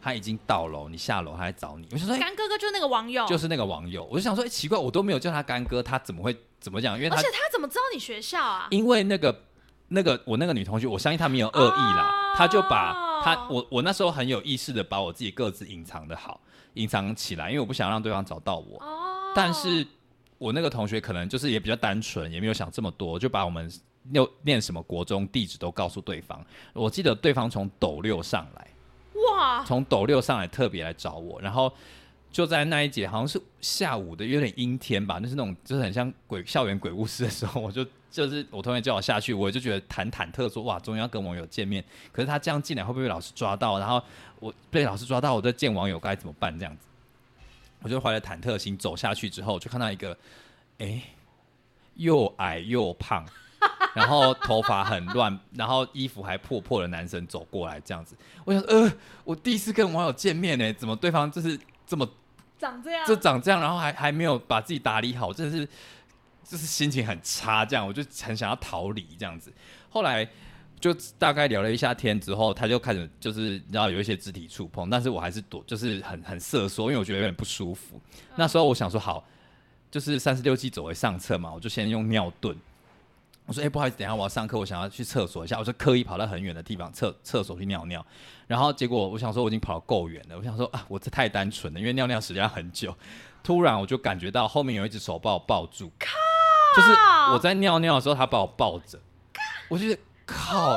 [0.00, 6.96] 他已经到楼，你下楼他来找你。”我就说：“哎、干哥哥就是那个网友，就是那个网友。”我就想说：“哎、奇怪，我都没有叫他干哥，他怎么会怎么讲？
[6.96, 8.68] 因为而且他怎么知道你学校啊？
[8.70, 9.44] 因为那个
[9.92, 16.40] 那个我那个女同学，我相信她没有恶意啦，哦她就把她我我那时候很有意识的把我自己各自隐藏的好，
[16.74, 18.78] 隐藏起来，因为我不想让对方找到我。
[18.80, 19.86] 哦，但是
[20.38, 23.70] 我那个同学可能就是也比较单纯，也没有想这么多，就把我们
[24.12, 26.44] 又念什么国中地址都告诉对方。
[26.72, 28.68] 我记得对方从斗六上来，
[29.30, 31.72] 哇，从斗六上来特别来找我，然后
[32.30, 43.78] 就在那一节好像是下午的有点阴天吧，就是那种就是很像鬼校园鬼故事的时候，我就就是我同学叫我下去，我就觉得忐忐忑说哇，终于要跟网友见面，可是他这样进来会不会被老师抓到？
[43.78, 44.00] 然后
[44.38, 46.56] 我被老师抓到，我在见网友该怎么办？
[46.56, 46.86] 这样子，
[47.80, 50.16] 我就怀着忐忑心走下去之后，就看到一个
[50.78, 51.02] 哎、
[51.94, 53.26] 又矮又胖。
[53.94, 58.16] 然后头发很乱，然后衣服还破破的男生走过来这样子。
[58.44, 62.08] 我想，呃，我第一次跟网友见面呢，怎么对方就是这么
[62.58, 65.68] 长这样，就长这样，然后还还没有把自己打理好，真的是
[66.44, 69.52] 就是心情很差，这样我就很想要逃离这样子。
[69.88, 70.28] 后来
[70.80, 78.00] 就大概聊了一下天之后，他就开始就是然后有一些肢体触碰，但是我还是躲，就是很很瑟缩，因为我觉得有点不舒服。
[78.36, 79.24] 那时候我想说，好，
[79.90, 82.56] 就是三十六计走为上策嘛，我就先用尿遁。
[83.44, 88.04] 我说：“哎、不好意思，等一下我要上课，我想要去厕所一下。”我就刻意跑到很远的地方厕厕所去尿尿。
[88.46, 92.96] 然后结果我想说我已经跑得够远了，我想说啊，我这太单纯了，因为尿尿时间很久。
[93.42, 95.90] 突然我就感觉到后面有一只手把我抱住，
[96.74, 96.92] 就是
[97.32, 98.98] 我在尿尿的时候，他把我抱着，
[99.68, 100.76] 我就觉得靠，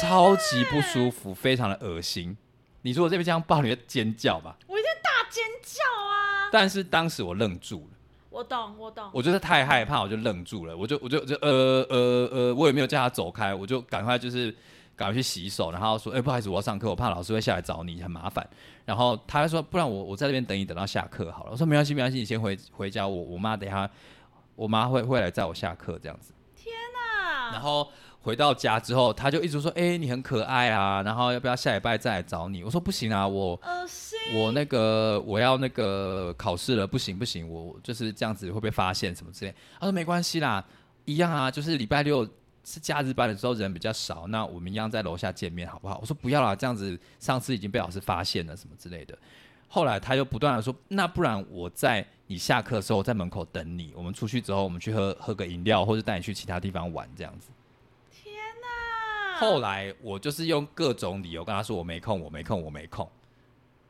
[0.00, 2.36] 超级不舒服，非常的恶心。
[2.82, 4.56] 你说我这边这样抱，你会尖叫吧？
[4.66, 6.48] 我一定大尖叫啊！
[6.50, 7.96] 但是当时我愣住了。
[8.30, 9.10] 我懂，我懂。
[9.12, 14.54] 我就是太害怕，我就愣住了，我就我就就呃呃呃，我也没有叫他走开，我就赶快就是
[14.96, 18.48] 赶快去洗手，然后说，哎、不好意思，我要上课，我怕老师会下来找你，很麻烦。
[18.86, 21.50] 然后他还说，不然我我在这边等你，等到下课好了。
[21.52, 23.90] 我说没关系，没关系，你先回回家，我我妈等一下，
[24.60, 26.34] 我妈会会来载我下课这样子。
[27.50, 32.62] 然后回到家之后，他就一直说，哎、你很可爱啊，然后要不要下礼拜再来找你？
[32.62, 33.58] 我说不行啊，我，
[34.34, 39.54] 我那个我要那个考试了，不行不行，我就是这样子会被发现什么之类？
[39.80, 40.62] 他说没关系啦，
[41.06, 42.28] 一样啊，就是礼拜六
[42.62, 45.98] 是假日班的时候人比较少，那我们一样在楼下见面好不好？
[46.02, 49.18] 我说不要啦，这样子上次已经被老师发现了什么之类的。
[49.72, 57.50] 后来他又不断的说，那不然我在你下课的时候在门口等你，我们出去之后我们去喝喝个饮料，或者带你去其他地方玩这样子。
[58.10, 59.38] 天哪！
[59.38, 63.08] 后来我就是用各种理由跟他说我没空，我没空，我没空。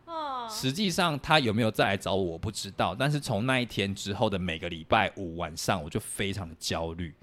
[0.04, 2.94] 哦，实际上他有没有再来找我，我不知道。
[2.94, 7.14] 但是从那一天之后的每个礼拜五晚上，我就非常的焦虑。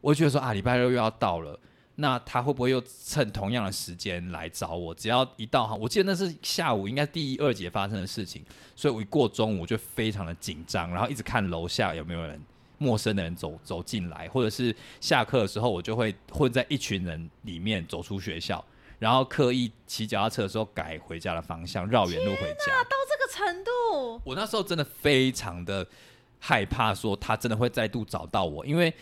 [0.00, 1.58] 我就觉得说啊，礼拜六又要到了，
[1.96, 4.94] 那他会不会又趁同样的时间来找我？
[4.94, 12.40] 只要一到哈，我记得那是下午，应该第一二节发生的事情，所以我一过中午就非常的紧张，然后一直看楼下有没有人
[12.78, 18.64] 陌生的人走走进来，或者是下课的时候，我就会混在一群人里面走出学校。
[18.98, 22.82] 然后刻意骑脚踏车的时候改回家的方向，绕远路回家。
[22.84, 25.86] 到这个程度，我那时候真的非常的
[26.38, 28.92] 害怕，说他真的会再度找到我，因为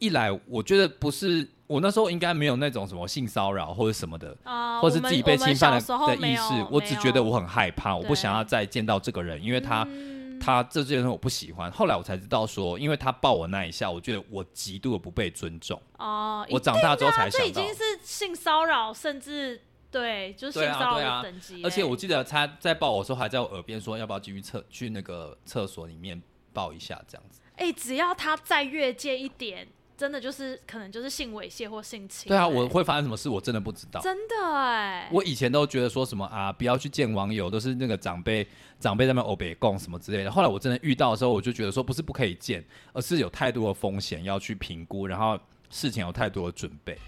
[0.00, 11.72] 一来我觉得不是我那时候应该没有那种什么性骚扰或者什么的，啊，或是自己被侵犯的的意识，我只觉得我很害怕，我不想要再见到这个人，因为他、嗯他这件事我不喜欢。
[11.72, 15.80] 后来我才知道说，因为他抱我那一下，我觉得我极度的不被尊重。
[15.96, 21.62] 哦，我长大之后才这想到，已经是性骚扰，甚至对，就是性骚扰的等级欸。
[21.64, 26.20] 而且我记得他在抱我的时候，还在我耳边说要不要进去厕去那个厕所里面
[26.52, 27.40] 抱一下这样子。
[27.56, 32.28] 哎、只要他再越界一点，真的就是可能就是性猥亵或性侵。
[32.28, 34.00] 对啊，哎我会发生什么事我真的不知道。
[34.00, 38.46] 真的哎，我以前都觉得说什么啊，不要去见网友，都是那个长辈
[38.78, 40.30] 长辈在那边欧北共什么之类的。
[40.30, 45.38] 后来我真的遇到的时候，我就觉得说不是不可以见，而是有太多的风险要去评估，然后
[45.70, 46.98] 事情有太多的准备。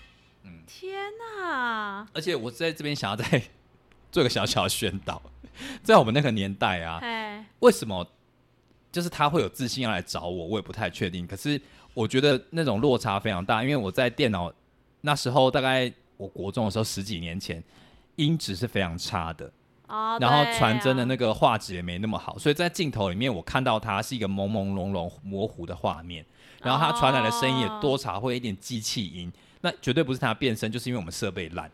[0.45, 2.09] 嗯天哪！
[2.15, 3.43] 而且我在这边想要再
[4.11, 5.21] 做个小小的宣导，
[5.83, 8.07] 在我们那个年代啊，哎，为什么
[8.91, 11.27] 就是他会有自信要来找我，我也不太确定。
[11.27, 11.61] 可是
[11.99, 14.53] 我觉得那种落差非常大，因为我在电脑
[15.01, 17.61] 那时候大概我国中的时候十几年前，
[18.15, 19.51] 音质是非常差的。
[19.89, 26.25] 哦，然后传真的啊那个画质也没那么好，所以在镜头里面我看到它是一个朦朦胧胧、模糊的画面，
[26.63, 29.33] 然后它传来的声音也多少会有一点机器音，
[29.63, 31.69] 那绝对不是它变声，就是因为我们设备烂。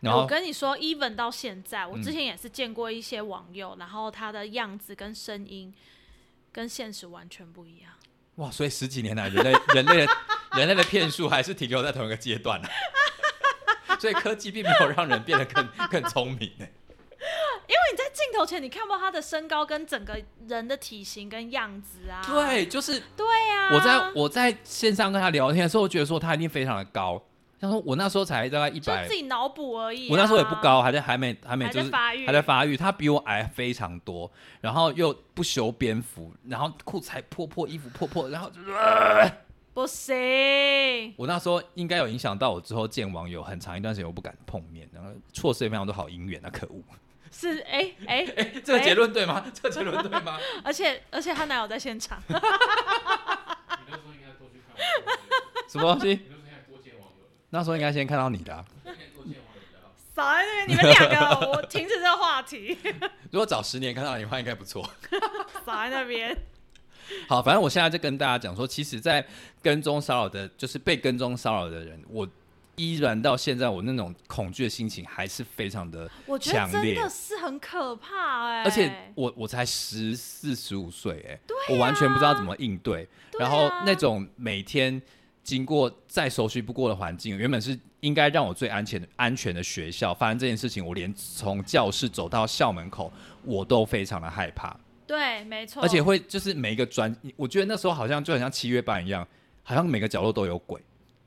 [0.00, 5.72] 然后我跟你说，even 到现在，我嗯之前也是见过一些网友，然后他的样子跟声音
[6.52, 7.92] 跟现实完全不一样。
[8.36, 10.12] 哇，所以十几年来人类人类的
[10.56, 12.68] 人类的骗术还是停留在同一个阶段呢、
[13.98, 16.66] 所以科技并没有让人变得更更聪明呢、
[17.66, 22.20] 因为你在镜头前，你看不到他的身高跟整个人的体型跟样子啊。
[22.26, 27.22] 对，就是对啊，我在我在线上跟他聊天的时候，我觉得说他一定非常的高。
[27.64, 30.10] 他说我那时候才大概一百就自，己脑补而已、啊。
[30.12, 39.30] 我那时候也不，高，还在还没还没还就是在发育，还在发育，他比我矮非常多，然后又不修边幅，然后裤子还破破，衣服破破，然后就是、呃
[39.74, 41.12] 不行。
[41.16, 46.80] 我那时候应该有影响到我之后见网友很长一段时间我不敢碰面，然后错失了非常多好姻缘啊，可恶！
[47.32, 49.44] 是哎哎哎，这个结论对吗？
[49.52, 50.38] 这个结论对吗？
[50.62, 54.76] 而且而且他男友在现场， 你那时候应该多去看，
[55.68, 56.20] 什么东西？
[57.54, 58.64] 那时候应该先看到你的、啊。
[58.84, 59.94] 应该多见网友比较好。
[60.16, 62.76] 少在那边，你们两个，我停止这个话题，
[63.30, 64.82] 如果早十年看到你的话，应该不错。
[65.64, 66.36] 少在那边。
[67.28, 69.24] 好，反正我现在就跟大家讲说，其实，在
[69.62, 72.28] 跟踪骚扰的，就是被跟踪骚扰的人，我
[72.74, 81.38] 依然到现在，我那种恐惧的心情还是非常的我觉得强烈真的是很可怕哎、而且我我才十四十五岁，哎，
[81.68, 83.08] 我完全不知道怎么应对。
[83.38, 85.00] 然后那种每天
[85.44, 93.12] 经过再熟悉不过的环境，原本是应该让我最安全的安全的学校，发生这件事情，我连从教室走到校门口，
[93.44, 94.74] 我都非常的害怕，
[95.06, 99.26] 对，没错，而且会就是每一个专，我觉得那时候好像就很像七月半一样，
[99.62, 100.80] 好像每个角落都有鬼。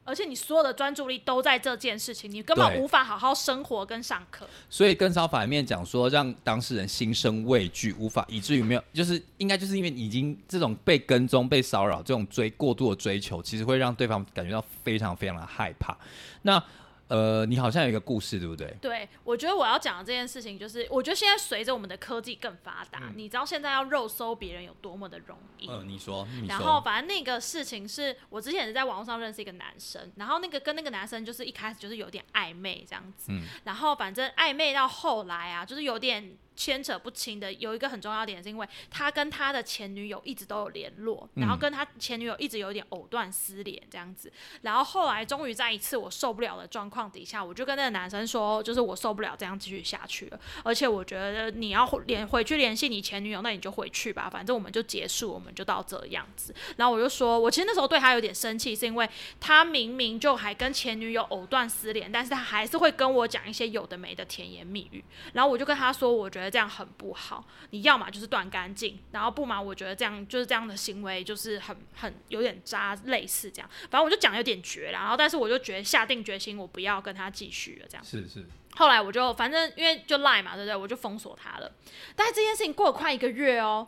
[0.07, 4.47] 而且你所有的专注力都在这件事情，你根本无法好好生活跟上课。
[4.69, 15.97] 所以跟骚法里面讲说，让当事人心生畏惧，无法以至于没有，就是应该就是因为已经这种被跟踪、被骚扰这种追过度的追求，其实会让对方感觉到非常非常的害怕。
[16.43, 16.63] 那
[17.07, 18.75] 呃，你好像有一个故事，对不对？
[18.81, 25.67] 对，我觉得我要讲的这件事情，就是我觉得现在随着我们的科技更发达，嗯你知道现在要肉搜别人有多么的容易。
[25.69, 37.53] 嗯、你说，你然后，反正那个事情是我之前也是在网络上认识一个男生，然后那个跟那个男生就是一开始就是有点暧昧这样子，嗯然后反正暧昧到后来啊，就是有点牵扯不清的。
[37.53, 44.29] 有一个很重要的点是因为他跟他的前女友一直都有联络，然后嗯跟他前女友一直有一点藕断丝连这样子，
[44.63, 56.53] 然后后来终于在一次我受不了的状况底下，我就跟那个男生说，就是我受不了这样继续下去了，而且我觉得你要回联回去联系你前女友，那你就回去吧，反正我们就结束，我们就到这样子。
[56.77, 65.03] 然后我就说，我其实那时候对他有点生气，是因为他明明就还跟前女友藕断丝连，但是他还是会跟我讲一些有的没的甜言蜜语。
[65.33, 73.69] 然后我就跟他说，我觉得这样很不好，你要么就是断干净，然后不嘛，我觉得这样就是这样的行为就是很很有点渣，类似这样。
[73.89, 78.03] 反正我就讲有点绝啦，然后但是我就觉得下定决心，我不要跟他继续了这样。
[78.03, 78.45] 是是，
[78.75, 80.75] 后来我就反正因为就赖嘛，对不对？
[80.75, 81.71] 我就封锁他了。
[82.15, 83.87] 但是这件事情过了快一个月哦。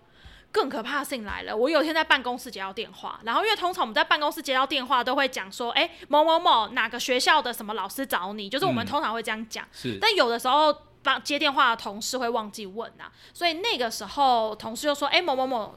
[0.52, 9.64] 更可怕的事情来了，我有一天在办公室接到电话，然后因为通常我们在办公室接到电话都会讲说，哎、某某某哪个学校的什么老师找你，就是我们嗯通常会这样讲。
[9.72, 15.76] 是，但有的时候帮接电话的同事会忘记问啊，所以那个时候同事就说：“哎、某某某，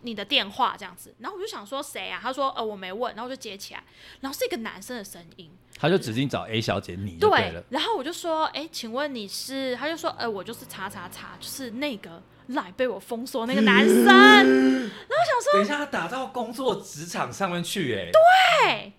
[0.00, 2.18] 你的电话这样子。”然后我就想说谁啊？
[2.22, 3.84] 他说：“呃，我没问。”然后我就接起来，
[4.20, 5.50] 然后是一个男生的声音。
[5.78, 7.64] 他就指定找 A 小姐你就对了。
[7.70, 14.04] 然后我就说：“哎、请问你是？”他就说：“呃，我就是查查查，就是那个赖被我封锁那个男生。
[14.06, 18.92] 然后想说等一下，他打到工作职场上面去，哎，对，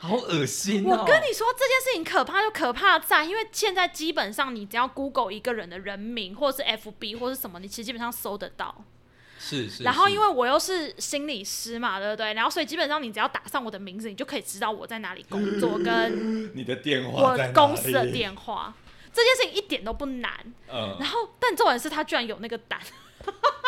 [0.00, 0.96] 好恶心哦！
[0.98, 8.84] 我跟你说这件事情可怕就可怕在，因为现在基本上你只要 Google 一个人的人名，或者是 FB 或是什么，你其实基本上搜得到。
[9.38, 12.32] 是是，然后因为我又是心理师嘛，对不对？
[12.34, 18.74] 然后所以基本上你只要打上我的名字，你就可以知道我在哪里工作，跟 你的电话我公司的，电话。
[19.12, 20.32] 这件事情一点都不难。
[20.72, 22.80] 嗯，然后，但重点是他居然有那个胆。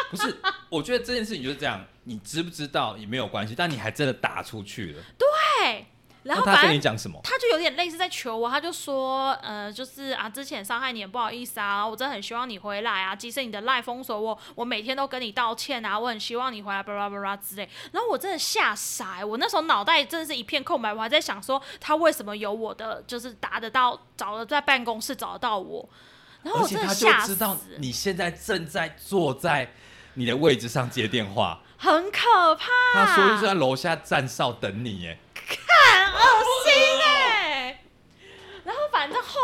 [0.08, 0.36] 不是，
[0.70, 5.02] 我觉得这件事情就是这样，你知不知道也没有关系，但你还真的打出去了。
[5.18, 5.86] 对，
[6.24, 7.20] 然后他跟你讲什么？
[7.24, 17.68] 他就有点类似在求我，他就说，呃，就是啊，之前伤害你，不好意思啊，我真的很希望你回来啊，即使你的赖封锁我，我每天都跟你道歉啊，我很希望你回来，巴拉巴拉之类。
[17.90, 25.88] 然后我真的吓傻、欸，我那时候脑袋真的是一片空白，我还在想说，他为什么有我的，就是打得到，找得在办公室找得到我，
[26.42, 29.72] 然后我真的而且他就吓死知道，你现在正在坐在
[30.14, 32.66] 你的位置上接电话，很可怕。
[32.92, 35.31] 他说就是在楼下站哨等你，哎，很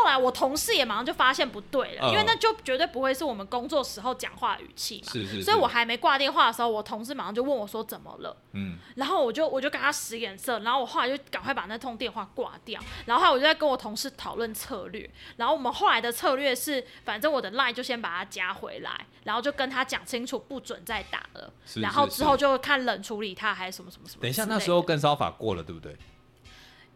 [0.09, 5.11] 来我同事也马上就发现不对了，嗯因为那就绝对不会是我们工作时候讲话的语气嘛。
[5.11, 24.21] 是是，所以我还没挂电话的时候，我同事马上就问我说怎么了，嗯，然后我就我就跟他使眼色，然后我后来就赶快把那通电话挂掉，然后后来我就在跟我同事讨论策略，然后我们后来的策略是，反正我的 line 就先把他加回来，然后就跟他讲清楚不准再打了，是然后之后就看冷处理他还是什么什么什么。
[24.21, 25.95] 等一下，那时候跟骚法过了，对不对？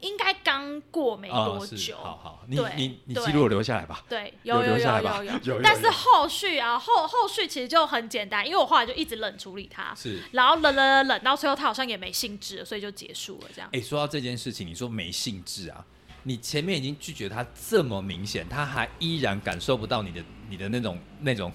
[0.03, 4.03] 应该刚过没多久，好好，你你你记录留下来吧。
[4.09, 13.69] 对，有有有留下来吧有但是后续啊，后后续其实就很简单，因为我后来就一直冷处理他，是，然后冷冷冷冷到最后他好像也没兴致了，所以就结束了这样。
[13.73, 15.85] 哎、说到这件事情，你说没兴致啊？
[16.23, 21.51] 你前面已经拒绝他这么明显，他还依然感受不到你的你的那种那种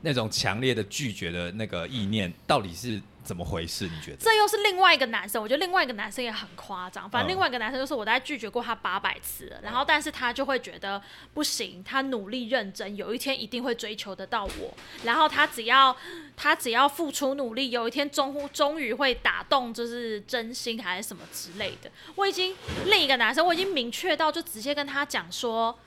[0.00, 3.84] 那种强烈的拒绝的那个意念，到底是怎么回事？
[3.84, 4.16] 你觉得？
[4.16, 7.08] 这又是另外一个男生，我觉得另外一个男生也很夸张。
[7.10, 11.02] 反正嗯另外一个男生就是我大概拒绝过他八百次了，然后但是他就会觉得
[11.34, 14.74] 不行，他努力认真，有一天一定会追求得到我。
[15.04, 15.94] 然后他只要
[16.38, 21.90] 他只要付出努力，有一天终终于会打动，就是真心还是什么之类的。
[22.14, 22.56] 我已经
[22.86, 25.78] 另一个男生，我已经明确到就直接跟他讲说，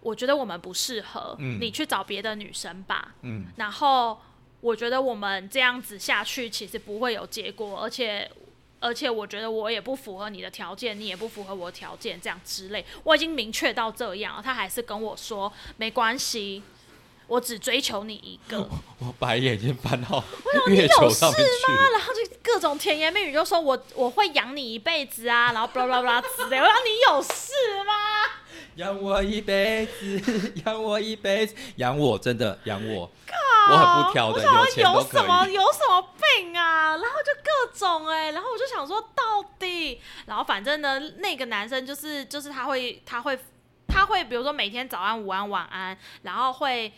[0.00, 3.14] 我觉得我们不适合，嗯你去找别的女生吧。
[3.22, 4.20] 嗯，然后
[4.62, 8.30] 我觉得我们这样子下去其实不会有结果，而且
[8.78, 16.62] 而且我觉得我也不符合你的条件，你也不符合我的条件，这样之类，我已经明确到这样了，他还是跟我说没关系，
[17.26, 18.68] 我只追求你一个。
[19.02, 20.22] 我白眼已经翻到
[20.68, 21.90] 你月球有事上面去了。
[21.90, 26.58] 然后就各种甜言蜜语，就说我我会养你一辈子啊，然后巴拉巴拉之类。
[26.58, 27.52] 我说你有事
[27.84, 27.92] 吗？
[28.76, 33.10] 养我一辈子，养我一辈子，养我真的养我，
[33.70, 35.46] 我很不挑的，有什么。
[35.48, 36.96] 有什么病啊？
[36.96, 43.38] 然后就各种哎、然后我就想说到底，然后反正呢，那个男生就是就是他会他会
[43.88, 46.92] 他会比如说每天早安午安晚安，然后会。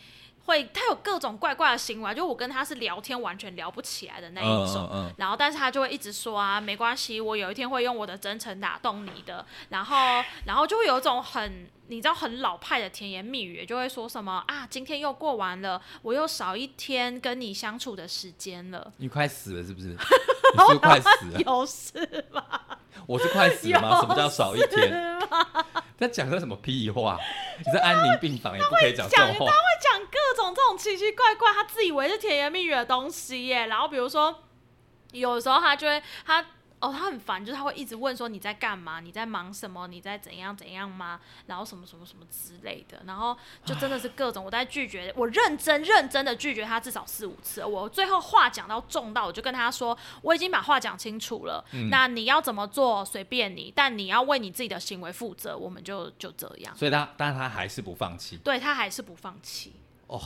[0.44, 4.88] 会，他有各种怪怪的行为，就我跟他是聊天完全聊不起来的那一种。
[4.90, 9.44] 嗯嗯嗯然后，但是他就会一直说啊，没关系，我有一天会用我的真诚打动你的。
[9.70, 9.96] 然后，
[10.46, 18.92] 然后就会有一种很，你知道很老派的甜言蜜语，就会说什么啊，今天又过完了，我又少一天跟你相处的时间了。
[18.98, 19.88] 你快死了是不是？
[19.96, 21.40] 你是快死了？
[21.40, 22.42] 有事吗？
[23.06, 23.88] 我是快死了吗？
[23.90, 25.18] 有什么叫少一天？
[25.98, 27.18] 在讲个什么屁话？
[27.58, 29.46] 你在安宁病房也不可以讲这讲他会。
[29.82, 33.66] 讲各种这种奇奇怪怪，他自以为是甜言蜜语的东西耶。
[33.66, 34.44] 然后比如说，
[35.12, 36.44] 有时候他就会他。
[36.84, 41.18] 哦，他很烦，就是他会一直问说你在干嘛，你在忙什么，你在怎样怎样吗？
[41.46, 47.64] 然后什么什么什么之类的，然后就真的是各种我在拒绝，我认真认真的拒绝他至少四五次。
[47.64, 56.76] 我最后话讲到重到，我就跟他说，我已经把话讲清楚了，嗯那你要怎么做随便你，但你要为你自己的行为负责，我们就就这样。
[56.76, 58.36] 所以他，但是他还是不放弃。
[58.44, 59.72] 对他还是不放弃。
[60.06, 60.20] 哦，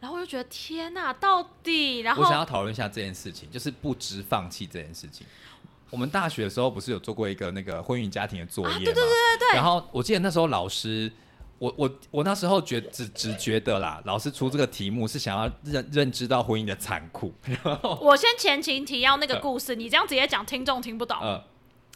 [0.00, 5.26] 然后我就觉得天哪，到底，然后我想要讨论一下这件事情，就是不知放弃这件事情。
[5.94, 8.84] 我们大学的时候不是有做过一个那个婚姻家庭的作业吗？
[8.84, 11.08] 对对对对对然后我记得那时候老师，
[11.60, 17.32] 我我我那时候觉只只觉得啦，老师出这个题目是想要认认知到婚姻的残酷。
[17.44, 21.16] 然后我先前情提要那个故事，你这样直接讲，听众听不懂。
[21.20, 21.40] 呃，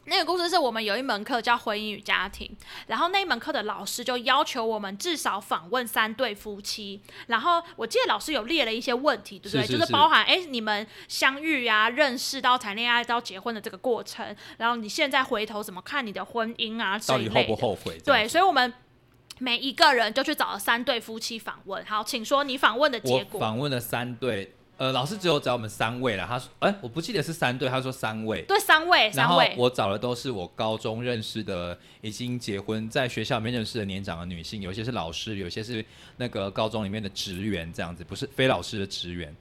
[0.08, 2.50] 那个故事是我们有一门课叫婚姻与家庭，
[2.86, 9.62] 然后那一门课的老师就要求我们至少访问三对夫妻，然后我记得老师有列了一些问题，对不对？
[9.62, 17.42] 是是就是包含哎你们相遇啊、认识到谈恋爱到结婚的这个过程，然后你现在回头怎么看你的婚姻啊这到底后。
[17.44, 17.98] 不后悔？
[18.04, 18.72] 对，，所以我们
[19.38, 21.84] 每一个人就去找了三对夫妻访问。
[21.86, 23.38] 好，请说你访问的结果。
[23.38, 26.24] 访问了三对，呃，老师只有找我们三位了。
[26.24, 28.42] 他说，哎、我不记得是三对，他说三位。
[28.42, 29.54] 对，三位，然后三位。
[29.58, 35.84] 我找的都是我高中认识的，已经结婚，在学校里面认识的年长的女性，有些是老师，有些是
[36.16, 39.34] 那个高中里面的职员，这样子，不是非老师的职员。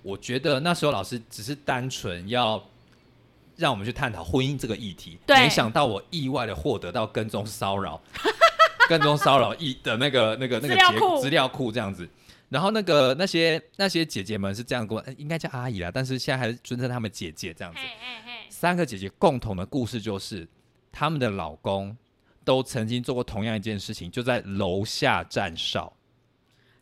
[0.00, 2.62] 我觉得那时候老师只是单纯要
[3.56, 8.00] 让我们去探讨婚姻这个议题，对没想到我意外的获得到跟踪骚扰，
[8.88, 12.08] 跟踪骚扰一的那个那个那个结资料库这样子。
[12.48, 17.80] 然后那个那些那些姐姐们是这样跟我，呃应该叫阿姨啦，但是现在还是尊称她们姐姐这样子。
[18.48, 20.46] 三个姐姐共同的故事就是，
[20.92, 21.96] 她们的老公
[22.44, 25.92] 都曾经做过同样一件事情，就在楼下站哨。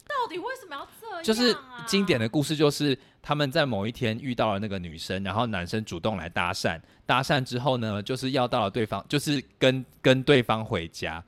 [0.05, 1.23] 到底为什么要这样、啊？
[1.23, 1.57] 就是
[1.87, 11.25] 经典的故事，就是他们在某一天遇到了那个女生，然后男生主动来搭讪，搭讪之后呢，就是要到了对方，就是跟跟对方回家，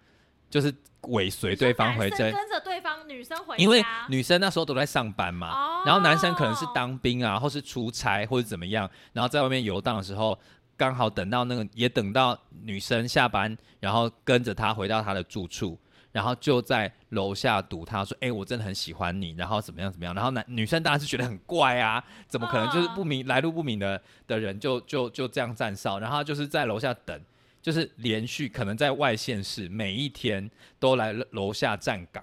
[0.55, 0.73] 就是
[1.09, 2.19] 尾随对方回家。
[2.19, 10.39] 跟着对方女生回家，因为女生那时候都在上班嘛，哦然后男生可能是当兵啊，或是出差或者怎么样，然后在外面游荡的时候，
[10.77, 15.77] 刚好等到那个也等到女生下班，然后跟着他回到他的住处，
[16.13, 27.21] 然后就在楼下堵他说：“哎、我真的很喜欢你。”然后怎么样怎么样，然后男女生当然是觉得很怪啊，怎么可能就是不明来路不明的的人就就就这样站哨，然后他就是在楼下等。
[27.65, 32.23] 就是连续可能在外县市每一天都来楼下站岗，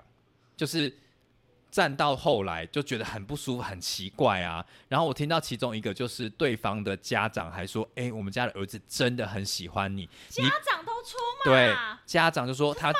[0.55, 0.95] 就是
[1.71, 4.63] 站到后来就觉得很不舒服、很奇怪啊。
[4.87, 11.75] 然后我听到其中一个就是对方的家长还说：“哎、我们家的儿子真的很喜欢你。”家长都出马，对，
[12.05, 12.93] 家长就说他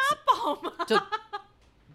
[0.87, 0.99] 就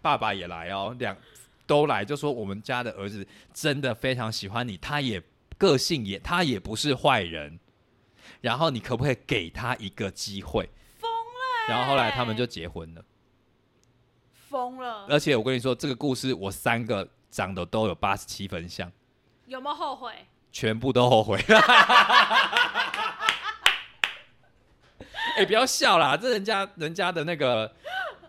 [0.01, 1.17] 爸爸也来哦，两
[1.65, 5.21] 都来，就说我们家的儿子真的非常喜欢你，他也
[5.57, 7.59] 个性也他也不是坏人，
[8.41, 10.69] 然后你可不可以给他一个机会？
[10.99, 13.03] 疯了欸、然后后来他们就结婚了，
[14.49, 18.91] 疯了，而且我跟你说，这个故事我三个长得都有八十七分像，
[19.45, 20.11] 有没有后悔？
[20.51, 21.39] 全部都后悔。
[25.37, 27.71] 哎、不要笑啦，这人家人家的那个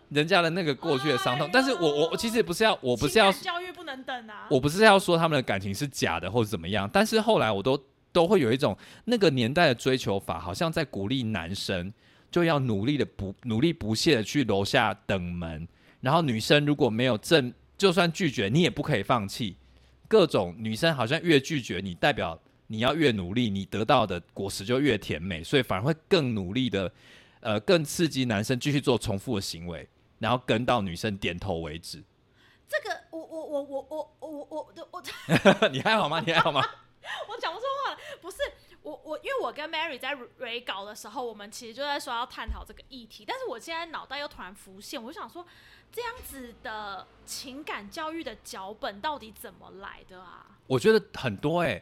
[0.09, 7.81] 人家的那个过去的伤痛，哎但是我我我其实不是要，我不是要教育不能等啊，我不是要说他们的感情是假的或者怎么样，但是后来我都
[8.11, 11.93] 都会有一种那个年代的追求法，好像在鼓励男生
[12.31, 15.67] 就要努力的不努力不懈的去楼下等门，
[16.01, 19.55] 然后女生如果没有正，就算拒绝你也不可以放弃，
[20.07, 26.91] 各种女生好像越拒绝你，代表你要越努力，你得到的果实就越甜美，所以反而会更努力的，
[27.39, 29.87] 呃，更刺激男生继续做重复的行为，
[30.19, 32.03] 然后跟到女生点头为止。
[32.67, 35.03] 这个我我我我我我我我
[35.61, 36.21] 我你还好吗？
[36.23, 36.61] 你还好吗？
[37.27, 38.37] 我讲不出话了，不是
[38.81, 45.45] 我我，因为我跟 Mary 在 re 稿的时候，我们其实就在说要探讨这个议题，但是我现在脑袋又突然浮现，我就想说，
[45.91, 50.45] 这样子的情感教育的脚本到底怎么来的啊？
[50.67, 51.81] 我觉得很多哎、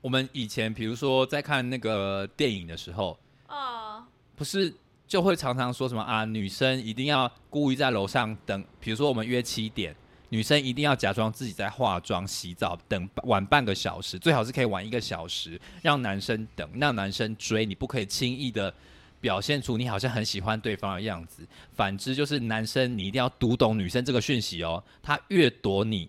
[0.00, 4.06] 我们以前比如说在看那个电影的时候，呃，
[4.36, 4.72] 不是
[5.06, 9.96] 就会常常说什么啊，女生一定要故意在楼上等，比如说我们约七点，
[10.30, 18.72] 女生一定要假装自己在化妆、洗澡，等晚半个小时，最好是可以晚一个小时，让男生等，让男生追，你不可以轻易的
[19.20, 21.46] 表现出你好像很喜欢对方的样子。
[21.72, 26.08] 反之，就是男生你一定要读懂女生这个讯息哦，他越躲你，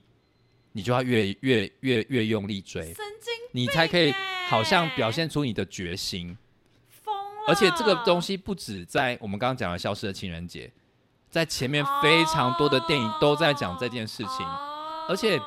[0.73, 4.13] 你就要越越越越用力追，神经你才可以
[4.47, 6.37] 好像表现出你的决心。
[7.47, 10.71] 而且这个东西不止在我们刚刚讲的消失的情人节，
[11.29, 15.05] 在前面非常多的电影都在讲这件事情，哦。
[15.07, 15.39] 而且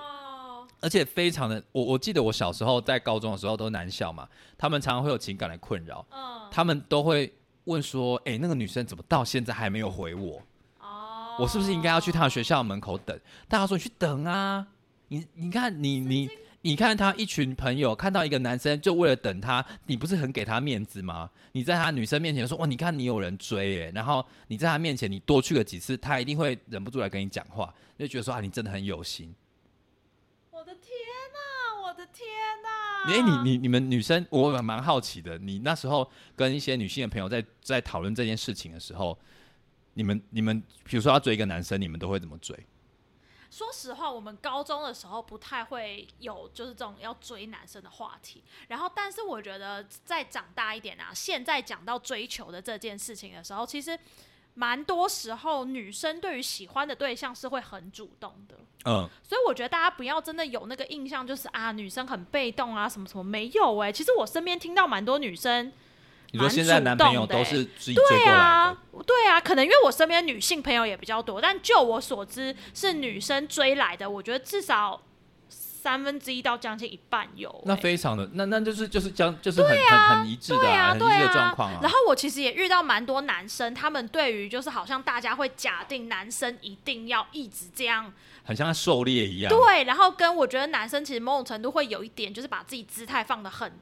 [0.80, 4.26] 而且非常的，我我记得我小时候在高中的时候都男校嘛，
[4.58, 7.32] 他们常常会有情感的困扰，嗯，他们都会
[7.64, 10.42] 问说，哎、那个女生怎么到现在还没有回我？
[10.80, 11.36] 哦。
[11.38, 13.18] 我是不是应该要去她的学校门口等？
[13.48, 14.66] 大家说你去等啊，
[15.08, 16.28] 你你看你你
[16.62, 21.30] 你看他一群朋友看到一个男生就为了等他，你不是很给他面子吗？
[21.52, 29.34] 你在他女生面前说哇，你看你有人追耶，然后你在他面前你多去了几次，他一定会忍不住来跟你讲话，就觉得说啊，你真的很有心。
[30.50, 30.92] 我的天
[31.32, 32.26] 哪、我的天
[32.62, 39.18] 哪、哎、你你你们女生，我蛮好奇的，你那时候跟一些女性的朋友在在讨论这件事情的时候，
[39.94, 42.56] 你们你们比如说要追一个男生，你们都会怎么追？
[43.52, 48.42] 说实话，我们高中的时候不太会有就是这种要追男生的话题。
[48.68, 53.96] 然后，但是我觉得再长大一点啊，现在讲到追求的这件事情的时候，其实
[54.54, 58.56] 蛮多时候女生对于喜欢的对象是会很主动的。
[58.86, 65.70] 嗯，所以我觉得大家不要真的有那个印象，就是啊女生很被动啊什么什么，没有哎、其实我身边听到蛮多女生
[66.32, 68.76] 你说现在男朋友都是自己追对过来的，啊，
[69.06, 75.00] 对啊，可能因为我身边女性朋友也比较多，但就我所知是女生追来的，我觉得至少
[75.48, 81.78] 三分之一到将近一半有、那欸非常的，那那就是就是将就是很、很很一致的对啊，很一对致的状啊况啊。
[81.82, 88.12] 然后我其实也遇到蛮多男生，他们对于就是好像大家会假定男生一定要一直这样
[88.44, 89.52] 很像在狩猎一样。
[89.52, 93.72] 对，然后跟我觉得男生其实某种程度会有一点，就是把自己姿态放得很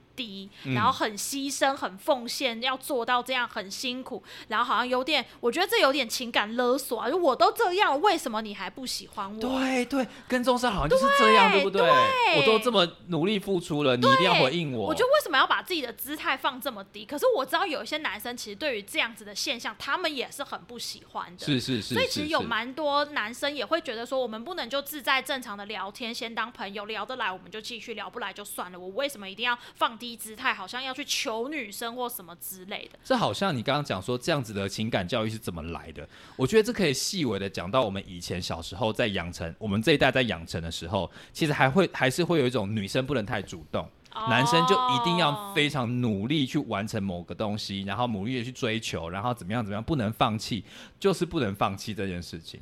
[0.74, 7.08] 然后很牺牲、很奉献，要做到这样很辛苦，然后好像有点，我觉得这有点情感勒索啊！
[7.10, 9.40] 就我都这样，为什么你还不喜欢我？
[9.40, 11.80] 对对，跟踪生好像就是这样，对不对？
[11.80, 14.86] 对我都这么努力付出了，你一定要回应我。
[14.86, 17.04] 我觉得为什么要把自己的姿态放这么低？
[17.04, 21.44] 可是我知道有一些男生其实对于这样子的现象，他们也是很不喜欢的。
[21.44, 28.78] 是是是，所以其实有蛮多男生也会觉得说，我们不能就自在正常的聊天，先当朋友，聊得来我们就继续聊，不来就算了。
[28.78, 32.98] 我为什么一定要放低姿态，好像要去求女生或什么之类的？
[33.04, 36.08] 这好像你刚刚讲说这样子的情感教育是怎么来的？
[36.36, 43.88] 我觉得这可以细微的讲到我们以前小时候在养成，我们这一代在养成的时候，其实还会还是会有一种女生不能太主动，
[44.28, 50.64] 男生就一定要哦非常努力去完成某个东西，然后努力的去追求，然后怎么样怎么样，不能放弃，
[50.98, 52.60] 就是不能放弃这件事情。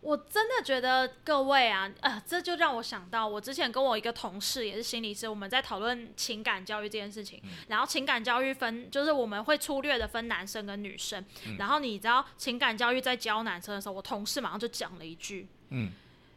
[0.00, 7.42] 我真的觉得各位啊，呃，这就让我想到，我之前跟我一个同事也是心理师，我们在讨论情感教育这件事情。
[7.68, 11.22] 然后情感教育分，就是我们会粗略的分男生跟女生。
[11.58, 15.92] 然后你知道情感教育在教男生的时候，我同事马上就讲了一句，嗯，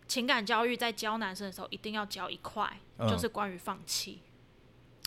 [0.07, 4.19] 情感教育在教男生的时候，一定要教一块，嗯就是关于放弃。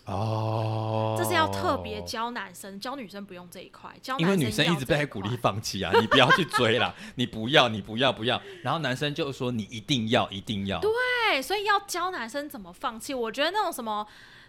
[0.06, 3.90] 哦这是要特别教男生，教女生不用这一块。
[4.00, 8.40] 教因为女生一直被鼓励放弃啊，你不要去追啦， 你不要，你不要，不要。
[8.62, 10.80] 然后男生就说你一定要，一定要。
[10.80, 13.12] 对，所以要教男生怎么放弃。
[13.12, 14.06] 我觉得那种什么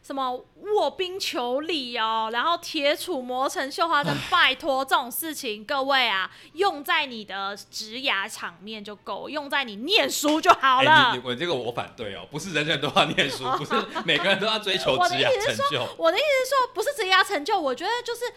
[0.08, 11.22] 什么卧冰求鲤哦，然后铁杵磨成绣花针，拜托这种事情，各位啊，用在你的职涯场面就够，用在你念书就好哎、了。
[11.26, 13.74] 我这个我反对哦，不是人人都要念书， 不是
[14.06, 15.86] 每个人都要追求职业意思是成就。
[15.98, 18.34] 我的意思是说，不是职业成就，我觉得就是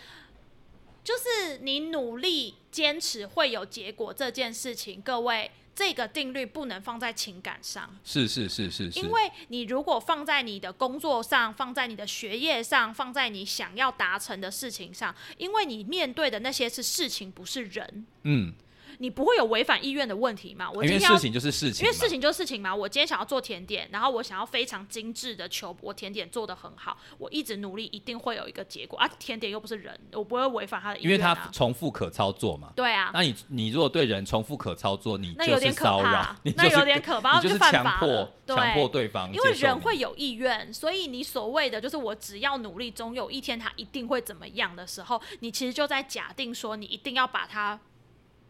[1.04, 5.52] 就是你努力坚持会有结果这件事情，各位。
[5.80, 18.06] 这个定律不能放在情感上，是是是是是，因为你如果放在你的工作上，放在你的学业上，放在你想要达成的事情上，因为你面对的那些是事情，不是人。
[18.24, 18.52] 嗯，
[19.00, 20.70] 你不会有违反意愿的问题嘛？
[20.70, 29.08] 我因今天要为事情就是事情，因为事情就是事情嘛，我今天想要做甜点，然后我想要非常精致的求我甜点做的很好，我一直努力，一定会有一个结果啊。
[29.18, 31.50] 甜点又不是人，我不会违反他的意愿因为它愿啊。
[31.50, 32.72] 重复可操作嘛。
[32.76, 47.80] 对啊，那你你如果对人重复可操作，你就是那有点可骚扰那有点可怕，你就是 强迫强迫对方因，为人会有意愿，所以你所谓的就是我只要努力，总有一天他一定会怎么样的时候，你其实就在假定说你一定要把他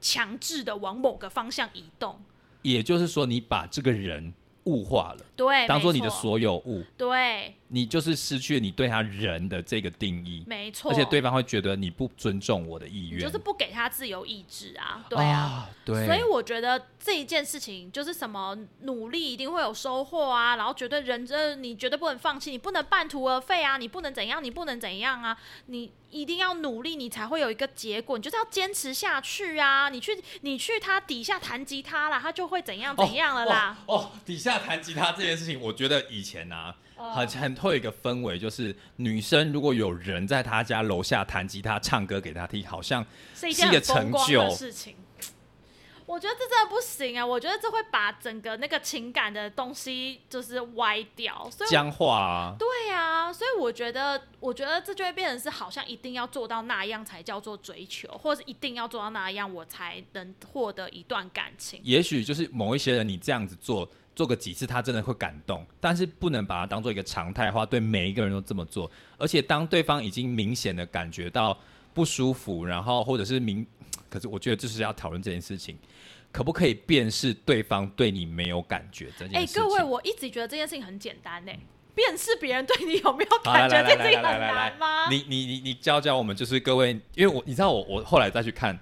[0.01, 2.21] 强制的往某个方向移动。
[2.63, 4.35] 也就是说，你把这个人
[4.65, 15.41] 物化了，对，当做你的所有物，对，你就是失去了你对他人的这个定义，没错，而且对方会觉得你不尊重我的意愿，就是不给他自由意志啊，对啊。
[15.41, 29.89] 啊，对，所以我觉得这一件事情就是什么努力一定会有收获啊，然后绝对人这你绝对不能放弃，你不能半途而废啊，你不能怎样，你不能怎样啊，你一定要努力，你才会有一个结果，你就是要坚持下去啊！
[29.89, 33.79] 你去你去他底下弹吉他啦，他就会怎样怎样了啦。
[33.87, 33.97] 哦。
[33.97, 44.95] 哦，底下弹吉他这件事情，我觉得以前啊，哦很很会有一个氛围，就是女生如果有人在她家楼下弹吉他、唱歌给她听，好像是一个成就的事情。
[46.07, 47.25] 我觉得这真的不行啊！
[47.25, 52.57] 我觉得这会把整个那个情感的东西就是歪掉，所以僵化啊。
[52.59, 61.81] 对啊，所以我觉得，我觉得这就会变成是好像一定要做到那样才叫做追求，或者是一定要做到那样我才能获得一段感情。
[61.85, 63.89] 也许就是某一些人，你这样子做
[64.21, 68.91] 做个几次，他真的会感动，但是不能把它当做一个常态化，对每一个人都这么做。
[69.17, 71.59] 而且当对方已经明显的感觉到
[71.95, 73.67] 不舒服，然后或者是明，
[74.11, 75.75] 可是我觉得就是要讨论这件事情，
[76.31, 79.63] 可不可以辨识对方对你没有感觉这件哎、事情？
[79.63, 81.53] 各位，我一直觉得这件事情很简单呢、
[81.95, 85.09] 辨识别人对你有没有感觉，这件事情很难吗？
[85.09, 88.79] 你你你你教教我们，就是各位，因为我你知道我我后来再去看。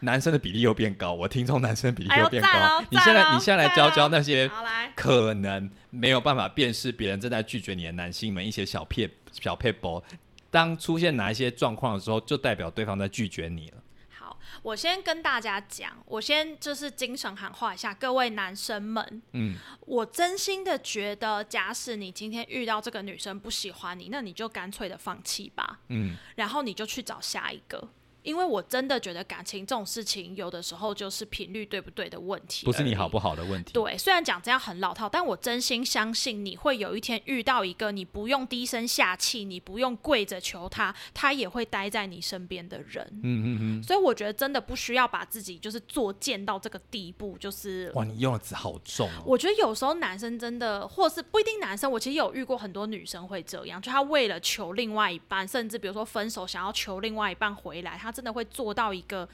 [0.00, 2.82] 男生的比例又变高，我听众男生的比例又变高。
[2.90, 4.50] 你现在你现在来教教那些，
[4.94, 10.02] 可能没有办法辨识别人正在拒绝你的男性们一些小撇小撇步，
[10.50, 13.78] 当出现哪一些状况的时候，就代表对方在拒绝你了。
[14.10, 27.88] 好，我先跟大家讲，我先就是精神喊话一下各位男生们，嗯，我真心的觉得，假使你今天遇到这个女生不喜欢你，那你就干脆的放弃吧，嗯，然后你就去找下一个。
[28.22, 33.18] 因为我真的觉得感情这种事情，有的时候就是频率对不对的问题，不是你好不。
[33.18, 33.72] 好的问题。
[33.72, 43.04] 对，虽然讲这样很老套，但我真心相信你会有一天遇到一个你不用低声下气，你不用跪着求他，他也会待在你身边的人。
[43.10, 49.24] 嗯嗯嗯，所以我觉得真的不需要把自己就是作贱到这个地步，就是哇，你用的词好重哦。
[49.26, 59.28] 我觉得有时候男生真的，或是不一定男生，我其实有遇过很多女生会这样，就她为了求另外一半，甚至比如说分手想要求另外一半回来，她真的会做到一个，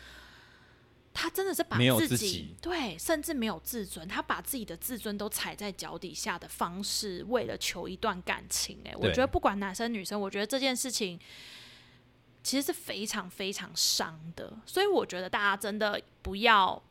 [1.12, 11.18] 他真的是把自己对，甚至没有自尊，他把自己的自尊都踩在脚底下的方式，为了求一段感情、哎，我觉得不管男生女生，我觉得这件事情。
[12.46, 16.82] 其实是非常非常伤的，所以我觉得大家真的不要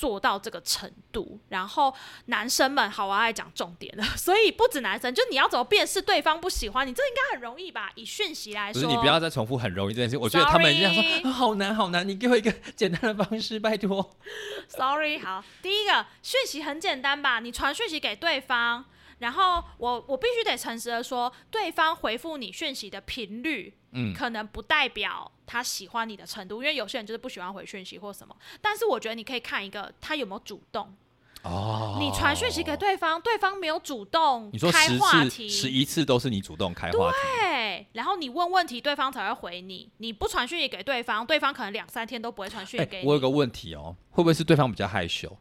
[0.00, 1.38] 做到这个程度。
[1.50, 1.94] 然后
[2.26, 4.02] 男生们，好，我要来讲重点了。
[4.16, 7.90] 所以不止男生，就你要怎么辨识对方不喜欢你，这应该很容易吧？
[7.96, 14.16] 以讯息来说，不是你不要再重复很容易这件事，我觉得他们已经说、啊好难好难，你给我一个简单的方式，拜托。
[14.68, 17.40] Sorry，好，第一个讯息很简单吧？
[17.40, 18.84] 你传讯息给对方，
[19.18, 28.36] 然后我我必须得诚实的说，对方回复你讯息的频率，嗯可能不代表他喜欢你的程度，因为有些人就是不喜欢回讯息或什么。
[28.60, 30.94] 但是我觉得你可以看一个他有没有主动。
[31.42, 39.90] 哦，你传讯息给对方，对方没有主动你说开十次话题，十一次都是你主动开话题，对，然后你问问题，对方才会回你。
[39.96, 43.08] 你不传讯息给对方，对方可能两三天都不会传讯息哎、给你。
[43.08, 45.34] 我有个问题哦，会不会是对方比较害羞？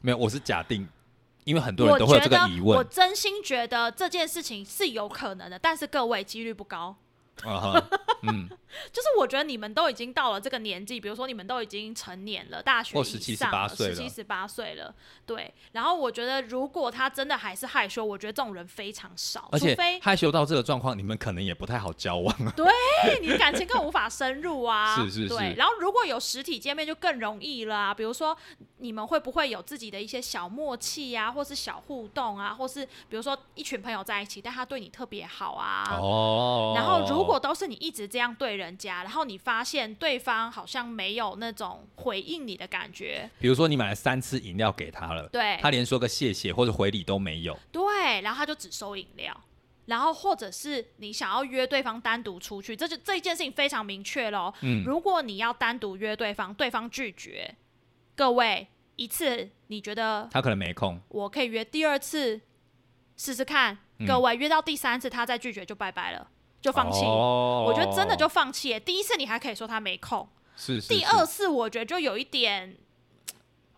[0.00, 0.88] 没有，我是假定，
[1.48, 2.84] 因为很多人我都会有觉得这个疑，问我。
[2.84, 6.94] 真心觉得这件事情是有可能的，但是各位几率不高。
[8.22, 8.48] 嗯
[8.92, 15.52] 就是我觉得你们都已经到了这个年纪，比如说你们都已经成年了，大学或以17上了，18岁了十七十八岁了，对。
[15.72, 22.52] 然后我觉得，如果他真的还是害羞，我觉得这种人非常少，而且除非害羞到这个状况，你们可能也不太好交往啊。
[22.54, 22.66] 对
[23.22, 24.96] 你感情更无法深入啊。
[24.96, 25.54] 是是是对。
[25.56, 27.94] 然后如果有实体见面，就更容易了啊。
[27.94, 28.36] 比如说，
[28.76, 35.98] 你们会不会有自己的一些小默契啊，或是小互动啊，或是比如说一群朋友在一起，但他对你特别好啊。
[36.00, 45.58] 哦，然后，如果都是你一直这样对人家，然后你发现对方好像没有那种回应你的感觉，比如说你买了三次饮料给他了，对。
[45.60, 49.36] 他连说个谢谢或者回礼都没有，对，然后他就只收饮料，
[49.86, 54.54] 然后或者是你想要约对方单独出去，这就这一件事情非常明确喽。
[54.60, 57.56] 嗯，如果你要单独约对方，对方拒绝，
[58.14, 62.40] 各位一次你觉得他可能没空，我可以约第二次
[63.16, 64.06] 试试看，嗯。
[64.06, 66.28] 各位约到第三次他再拒绝就拜拜了，
[66.60, 67.04] 就放弃。
[67.04, 68.80] 哦我觉得真的就放弃耶。
[68.80, 72.76] 第一次你还可以说他没空，是是是第二次我觉得就有一点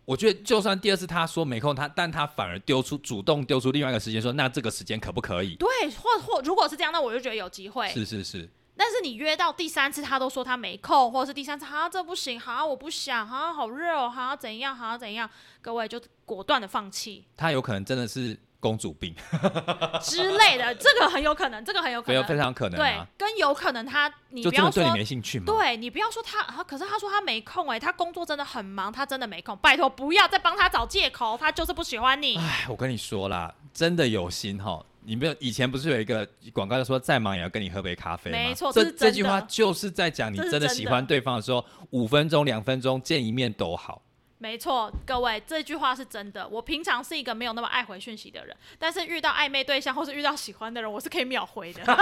[0.07, 5.55] 我觉得就算第二次他说没空，他但他反而丢出主动丢出另外一个时间说，那这个时间可不可以？
[5.55, 7.89] 对，或或如果是这样，那我就觉得有机会。
[7.91, 19.15] 是是是，但是你约到第三次，他都说他没空，或者是第三次，哈这不行，哈我不想，哈好热哦，哈怎样，哈怎样，各位就果断的放弃他有可能真的是公主病，
[20.03, 24.93] 之类的，这个很有可能，这个很有可能，非常非常可能对啊，，跟有可能他你不要对你。
[24.93, 25.47] 没兴趣嘛？
[25.47, 29.57] 对你不要说他啊，可是他说他没空哎、他工作真的很忙，他真的没空。
[29.59, 32.37] 拜托不要再帮他找借口，他就是不喜欢你。
[32.37, 34.85] 哎，我跟你说啦，真的有心哈。
[35.03, 38.37] 你没有以前不是有一个广告说再忙也要跟你喝杯咖啡吗？
[38.37, 44.03] 没错这这句话就是在讲你真的喜欢对方的时候，五分钟、两分钟见一面都好。
[44.43, 46.49] 没错，各位，这句话是真的。
[46.49, 51.83] 我平常是一个没有那么爱回讯息的人，但是遇到暧昧对象或是遇到喜欢的人，我是可以秒回的。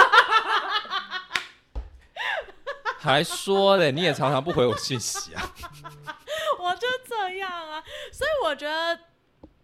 [3.01, 5.43] 还说嘞，你也常常不回我讯息啊。
[6.61, 7.82] 我就这样啊，
[8.12, 9.01] 所以我觉得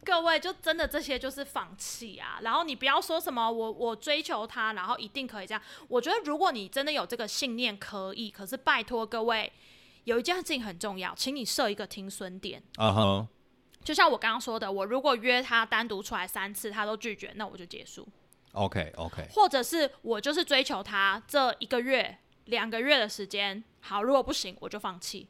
[0.04, 2.38] 各位就真的这些就是放弃啊。
[2.42, 5.62] 然后你不要说什么我我追求他，然后一定可以这样。
[5.86, 8.30] 我觉得如果你真的有这个信念，可以。
[8.30, 9.52] 可是拜托各位，
[10.04, 12.62] 有一件事情很重要，请你设一个停损点。
[12.76, 13.28] 啊哈，
[13.82, 18.06] 就像我刚刚说的，我如果约他单独出来三次，他都拒绝，那我就结束。
[18.52, 25.28] OK OK，或者是我就是追求他这一个月、两个月的时间，好，如果不行，我就放弃。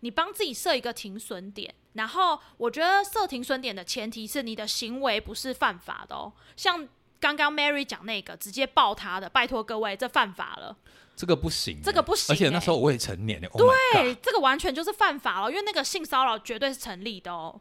[0.00, 6.32] 你帮自己设一个停损点，然后我觉得设停损点的前提是你的行为不是犯法的哦。
[6.54, 6.86] 像
[7.26, 10.76] 刚刚 Mary 讲那个直接抱他的，拜托各位，这犯法了。
[11.16, 17.60] 这个不行欸，这个不行而且那欸时候我未成年的，Oh my 对这个完全就是犯法了，因为那个性骚扰绝对是成立的哦。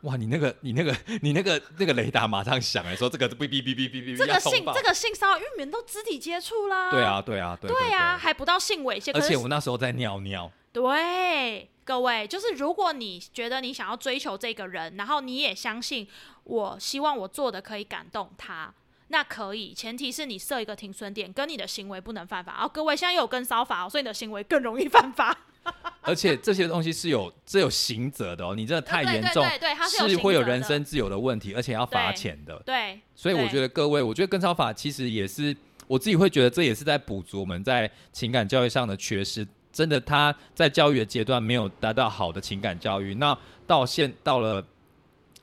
[0.00, 6.90] 哇，你那个你那个你那个那个雷达马上响哎，说这个哔哔哔哔哔哔，这个性这个性骚扰，因为你们都肢体接触啦。
[6.90, 8.20] 对啊对啊对对啊，对。
[8.20, 16.08] 还不到性猥亵，而且我那时候在尿尿，对，各位，就是如果你觉得你想要追求这个人，然后你也相信
[16.44, 18.72] 我希望我做的可以感动他，
[19.08, 22.64] 那可以，前提是你设一个停损点，跟你的行为不能犯法。
[22.64, 25.36] 哦各位现在又有跟骚法、哦，所以你的行为更容易犯法。
[26.02, 32.62] 而且这些东西是有这有刑责的哦，你真的太严重对对对对它是会有人身自由的问题，而且要罚钱的。
[32.66, 39.46] 对，所以我觉得各位，我觉得跟骚法其实也是我自己会觉得这也是在补足我们在情感教育上的缺失。
[39.72, 43.36] 真的，他在教育的阶段没有达到好的情感教育，那
[43.66, 44.64] 到现到了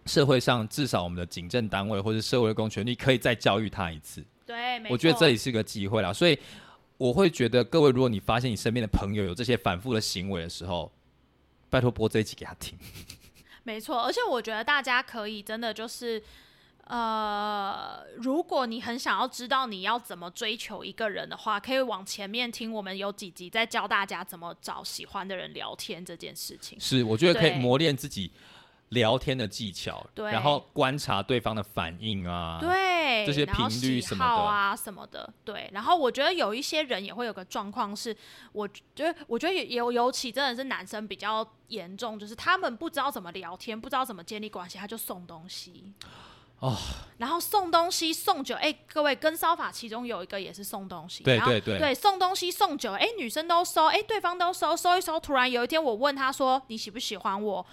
[0.06, 4.24] 社会上，至少我们的警政单位或者社会公权力可以再教育他一次。
[4.46, 6.38] 对，我觉得这里是个机会啦，所以
[6.98, 10.92] 我会觉得各位，如果你发现你身边的朋友有这些反复的行为的时候，
[11.70, 12.78] 拜托播这一集给他听。
[13.64, 16.22] 没错，而且我觉得大家可以真的就是，
[16.86, 26.80] 呃，如果你很想要知道你要怎么追求一个人的话，可以往前面听，我们有几集在教大家怎么找喜欢的人聊天这件事情。
[26.80, 28.32] 是，我觉得可以磨练自己
[28.92, 30.32] 聊天的技巧，对。
[30.32, 34.30] 然后观察对方的反应啊，对，这些频率什么的。
[34.30, 35.70] 好啊什么的，对。
[35.74, 38.16] 然后我觉得有一些人也会有个状况是，
[38.54, 45.94] 我觉得我觉得有尤其真的是男生比较严重，就是他们不知道怎么聊天，不知道怎么建立关系，他就送东西。
[46.60, 46.78] 哦，
[47.18, 51.80] 然后送东西送酒，哎，各位跟骚法其中有一个也是送东西，对对对。
[51.80, 57.66] 对，送东西送酒，哎，女生都收，哎，对方都收，收一收，突然有一天我问他说你喜不喜欢我，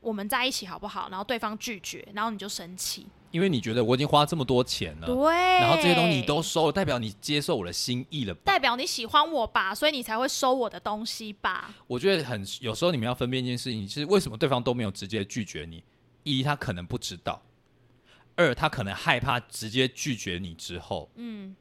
[0.00, 1.08] 我们在一起好不好？
[1.10, 8.40] 然后对方拒绝，然后你就生气，因为你觉得我已经花这么多钱了，对，然后这些东西你都收了，代表你接受我的心意了吧？
[8.44, 11.74] 代表你喜欢我吧，所以你才会收我的东西吧？
[11.86, 15.82] 我觉得很有时候你们要分辨一件事情，是为什么对方都没有直接拒绝你？
[16.22, 17.40] 一，他可能不知道；
[18.36, 21.54] 二，他可能害怕直接拒绝你之后，嗯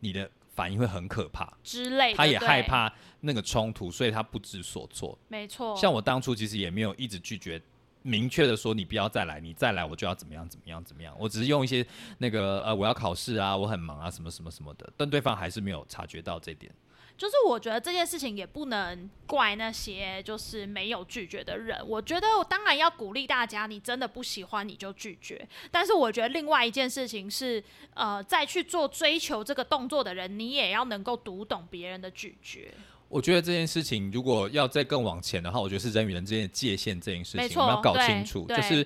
[0.00, 5.18] 你的反应会很可怕，之类的，他也害，怕那个冲突，所以他不知所措。
[5.28, 7.60] 没错，像我当初其实也没有一直拒绝，
[8.02, 11.14] 明确的说你不要再来，你再来我就要怎么样怎么样怎么样。
[11.18, 11.84] 我只是用一些
[12.18, 16.72] 那个呃我要考试啊，我很忙啊什么什么什么的，但对方还是没有察觉到这点。
[17.16, 21.78] 就是我觉得这件事情也不能怪那些就是没有拒绝的人。
[21.86, 25.46] 我觉得我当然要鼓励大家，你真的不喜欢你就拒绝。
[25.70, 27.62] 但是我觉得另外一件事情是，
[27.94, 32.72] 呃，再去做追求这个动作的人，你也要能够读懂别人的拒绝。
[33.08, 38.84] 我觉得这件事情如果要再更往前的话，我觉得是人与人之间的界限这件事情，我们要搞清楚，就是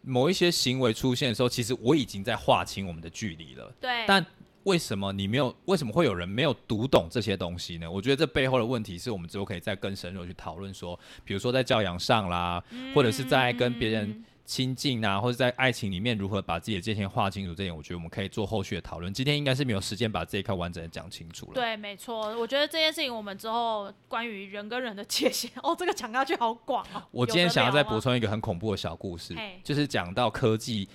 [0.00, 3.70] 某一些行为出现的时候，其实我已经在划清我们的距离了。
[3.78, 4.24] 对，但
[4.68, 5.54] 为什么你没有？
[5.64, 7.90] 为什么会有人没有读懂这些东西呢？
[7.90, 12.62] 我觉得这背后的问题是我们之后可以再更深入去讨论说，比如说在教养上啦，
[12.94, 19.12] 或者是在跟别人嗯亲近啊，或者在爱情里面如何把自己的界限划清楚，这点我觉得我们可以做后续的讨论。
[19.12, 21.52] 今天应该是没有时间把这一块完整的讲清楚了。
[21.54, 27.02] 对，没错，我觉得这件事情我们之后关于人跟人的界限， 哦，这个讲下去好广哦。
[27.10, 30.88] 我今天想要再补充，一个很恐怖的小故事，就是讲到科技，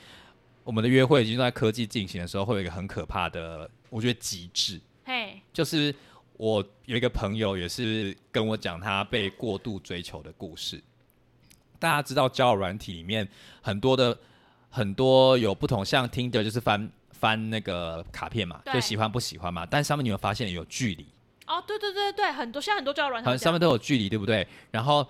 [0.64, 5.94] 我们的约会已经在科技进行的时候，会有一个很可怕的，我觉得极致，嘿，就是
[6.38, 10.82] 我有一个朋友也是跟我讲他被过度追求的故事。
[11.80, 13.28] 大家知道交友软体里面
[13.62, 14.18] 很多的
[14.70, 21.06] 很多有不同，像 Tinder 就是翻翻那个卡片嘛，就喜欢不喜欢嘛，但上面你有发现有距离，
[21.46, 24.48] 哦，对对对对，很多现在很多交友软体上面都有距离，对不对？
[24.72, 25.06] 然后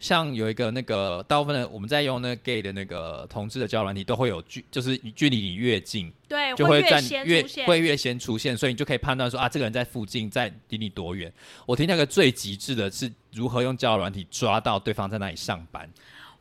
[0.00, 11.32] 像有一个那个大部分的我们在用那个 gay 的那个同志的交友软体都会有距，就是距离你越近，对就会越在越先出现，会越先出现，所以你就可以判断说啊，这个人在附近，在离你多远。
[11.64, 15.88] 我听那个最极致的是如何用交友软体抓到对方在那里上班。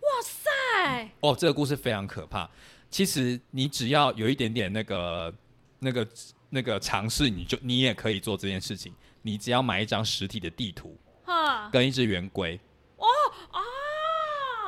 [0.02, 2.50] 哇塞，哦，这个故事非常可怕。
[2.90, 5.34] 其实你只要有一点点那个、
[5.80, 6.08] 那个、
[6.50, 8.94] 那个尝试，你就你也可以做这件事情。
[9.22, 12.60] 你只要买一张实体的地图哈，跟一只圆规。
[13.04, 13.60] 哦啊，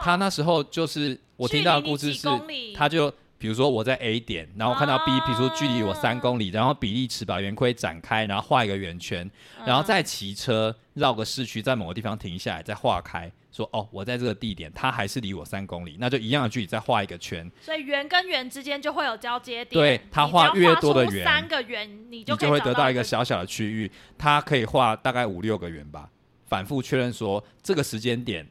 [0.02, 2.28] 他那时候就是我听到的故事是
[2.76, 9.30] 他就比如说我在 A 点，然后看到 B，、啊比如说距离我三公里，然后比例尺把圆规展开，然后画一个圆圈，
[9.66, 19.70] 然后再骑车绕个市区，在某个地方停下来，再画开，说哦，我在这个地点，它还是离我三公里，那就一样的距离，再画一个圈，所以圆跟圆之间就会有交接点。
[19.70, 26.10] 对它你只要画越多的圆三个圆你就你就会得到一个小小的区域，它可以画大概五六个圆吧，
[26.46, 28.48] 反复确认说这个时间点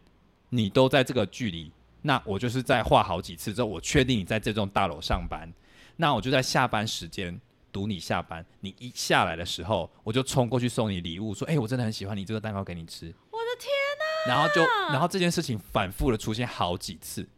[0.50, 1.70] 你都在这个距离，
[2.02, 5.52] 那我就是在画好几次之后，我确定你在这栋大楼上班，
[5.96, 7.40] 那我就在下班时间
[7.72, 13.72] 堵你下班，你一下来的时候，我就冲过去送你礼物，说，哎、我真的很喜欢你这个蛋糕给你吃，我的天
[14.26, 17.28] 然后就然后这件事情反复的出现好几次，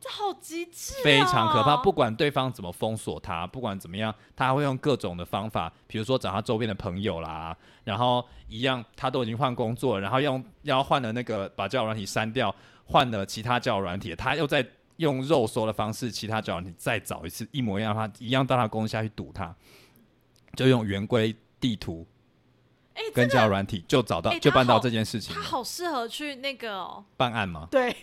[0.00, 1.76] 这好极致、哦，非常可怕。
[1.76, 12.54] 不管对方怎么封锁他，不管怎么样，他会用各种的方法，比如说找他周边的朋友啦，然后一样，他都已经换工作了，然后用要换了那个把交友软体删掉，
[12.86, 19.54] 换了其他交友软体，他又在用肉搜的方式，其他交友软体再找一次一模一样的话，一样到他公司下去堵他，
[20.56, 22.06] 就用圆规地图
[22.94, 27.68] 哎、跟交友软体就找到哎就办到这件事情，他好适合去那个哦，办案吗？
[27.70, 27.94] 对。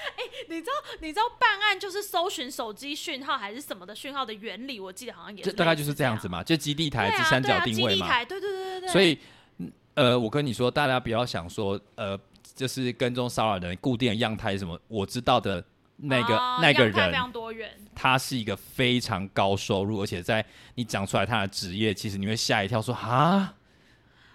[0.16, 4.80] 哎、你知道你知道办案就是搜寻手机讯号还是什么的讯号的原理？
[4.80, 8.88] 我记得好像也是大概就是这这样子嘛，就基地台三角定位嘛，基地台，对对对对对。
[8.88, 9.18] 所以，
[9.58, 12.18] 嗯呃，我跟你说，大家不要想说，呃，
[12.54, 14.80] 就是跟踪骚扰的人固定的样态什么。
[14.88, 15.62] 我知道的
[15.96, 20.44] 那个、啊那个人非，常多元，他是一个非常高收入，而且在
[20.76, 23.54] 你讲出来他的职业，其实你会吓一跳说，啊，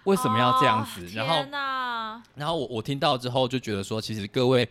[0.04, 1.04] 为什么要这样子？
[1.06, 4.68] 哦然后然后我我听到之后就觉得说，其实各位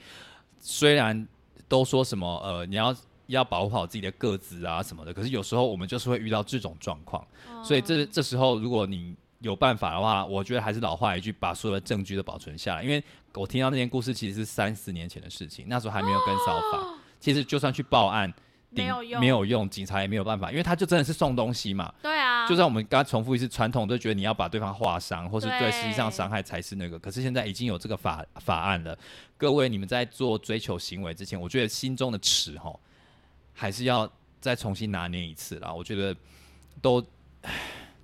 [0.65, 1.27] 虽然
[1.67, 2.95] 都说什么，呃，你要。
[3.27, 7.25] 要保护好自己的个子啊什么的，可是有时候我们就是会遇到这种状况，
[7.63, 12.83] 所以这这时候，如果你有办法的话，我觉得还是老话一句，把所有的证据都保存下来。
[12.83, 13.03] 因为
[13.33, 16.87] 我听到那件故事其实是三四年前的事情，那时候还没有跟骚法。
[17.19, 18.43] 其实就算去报案，顶
[18.83, 21.93] 没有用没有用，警察也没有办法，因为他就真的是送东西嘛。
[22.01, 26.97] 对啊，就算我们刚刚重复一次，传统都觉得你要把对方划伤，或是对对实际上伤害才是那个。
[26.99, 28.97] 可是现在已经有这个法法案了，
[29.37, 32.79] 各位你们在做追求行为之前，我觉得心中的尺吼，
[33.53, 35.73] 还是要再重新拿捏一次啦。
[35.73, 36.15] 我觉得
[36.81, 37.03] 都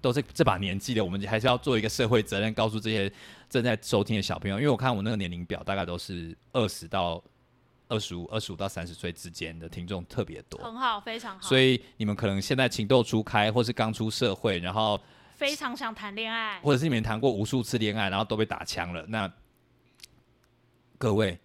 [0.01, 3.11] 都是这把年纪了，我们还是要做一个社会责任，告诉这些
[3.49, 7.22] 正在收听的小朋友，因为我看我那个年龄表大概都是二十到
[7.91, 10.57] 二十五、二十五到三十岁之间的听众特别多。
[10.63, 14.97] 很好，非常好，所以你们可能现在情窦初开，或是刚出社会，然后
[15.35, 16.57] 非常想谈恋爱。
[16.61, 19.05] 或者是你们谈过无数次恋爱，然后都被打枪了。
[19.07, 19.29] 那
[20.97, 21.37] 各位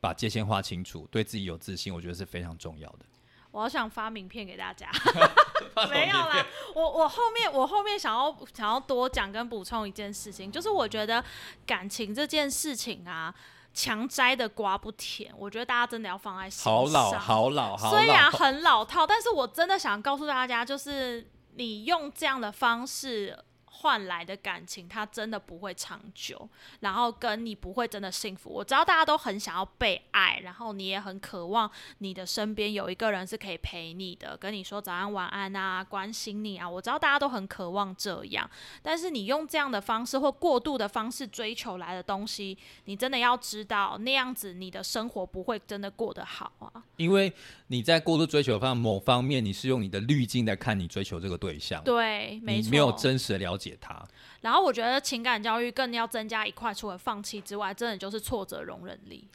[0.00, 3.06] 把界限划清楚，对自己有自信，我觉得是非常重要的。
[3.50, 4.90] 我好想发名片给大家，
[5.90, 6.44] 没有啦。
[6.74, 11.24] 我我后面我后面想要想要多讲跟补充一件事情，就是我觉得
[11.64, 13.34] 感情这件事情啊，
[13.74, 16.72] 强摘的瓜不甜，我觉得大家真的要放在心上。
[16.72, 18.30] 好老，好老，好虽然。
[18.30, 23.36] 很老套，但是我真的想告诉大家，就是你用这样的方式
[23.80, 26.48] 换来的感情，它真的不会长久，
[26.80, 28.50] 然后跟你不会真的幸福。
[28.50, 36.68] 我知道大家都很想要被爱，然后你也很渴望你的身边有一个人是可以陪你的，跟你说早安晚安啊，关心你啊。
[36.68, 38.50] 我知道大家都很渴望这样，
[38.82, 46.82] 但是你用这样的方式或过度的方式追求来的东西，你真的要知道，那样子你的生活不会真的过得好啊。
[46.96, 47.32] 因为
[47.68, 54.00] 你在过度追求方某方面，你是用你的滤镜在看你追求这个对象，对，没错，你没有真实的了解他。
[54.40, 59.26] 然后我觉得情感教育更要增加一块，除了放弃之外，真的就是挫折容忍力。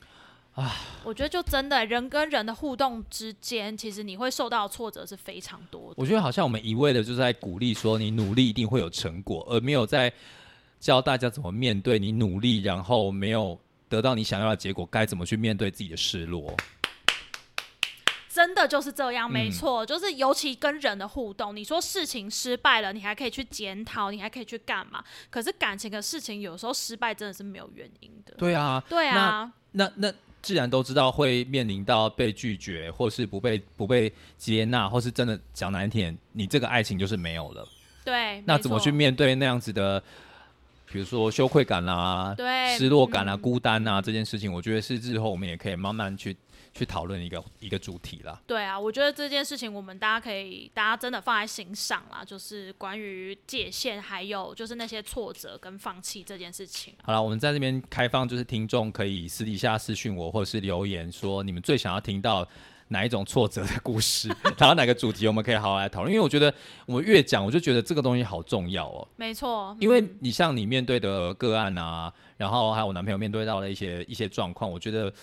[0.53, 0.71] 啊，
[1.03, 5.95] 我觉得就真的人跟人的互动之间，其实你会受到挫折是非常多的。
[5.97, 10.13] 我觉得好像我们一味的就是在鼓励说你努力一定会有成果，而没有在
[10.79, 13.59] 教大家怎么面对你努力，然后没有
[13.89, 16.55] 得到你想要的结果，该怎么去面对自己的失落。
[18.33, 25.03] 真的就是这样，没错，就是尤其跟人的互动，你说事情失败了，你还可以去检讨，你还可以去干嘛？
[25.29, 28.33] 可是感情的事情，有时候失败真的是没有原因的。
[28.35, 30.11] 对啊，对啊，那那
[30.41, 37.67] 既然都知道会面临到被拒绝，或是不被不被接纳，或是真的讲难听，你这个爱情就是没有了。
[38.03, 40.01] 对，那怎么去面对那样子的，
[40.91, 46.35] 比如说羞愧感啦，对，失落感啊，孤单啊这件事情，我觉得是日后我们也可以慢慢去。
[46.73, 48.41] 去讨论一个一个主题啦。
[48.47, 56.93] 对啊，我觉得这件事情我们大家可以，大家真的放在心上啦，就是关于界限，还有就是那些挫折跟放弃这件事情。
[57.03, 62.47] 好了，我们在这边开放，就是听众可以私底下私讯我，或者是留言说你们最想要听到
[62.87, 66.11] 哪一种挫折的故事， 然后哪个主题我们可以好好来讨论。
[66.11, 66.51] 因为我觉得
[66.87, 69.07] 我们越讲，我就觉得这个东西好重要哦。
[69.15, 75.13] 没错，因为你像你面对的个案啊，然后还有我男朋友面对到的一些一些状况，我觉得。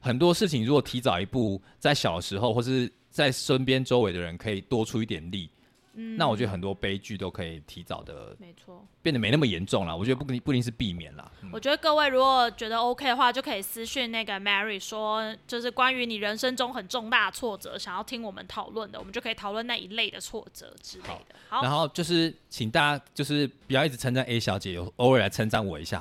[0.00, 5.50] 很多事情如果提早一步，在小时候或是在身边周围的人可以多出一点力，
[5.94, 9.96] 嗯，那我觉得很多悲剧都可以提早的，没错，变得没那么严重了。
[9.96, 11.32] 我觉得不不一定是避免了。
[11.52, 21.34] 我觉得各位如果觉得 OK 的话，就可以私讯那个 Mary 说，就是关于你人生中很重大挫折，想要听我们讨论的，我们就可以讨论那一类的挫折之类的。
[21.48, 26.00] 好，然后就是请大家就是不要一直称赞 A 小姐，有偶尔来称赞我一下。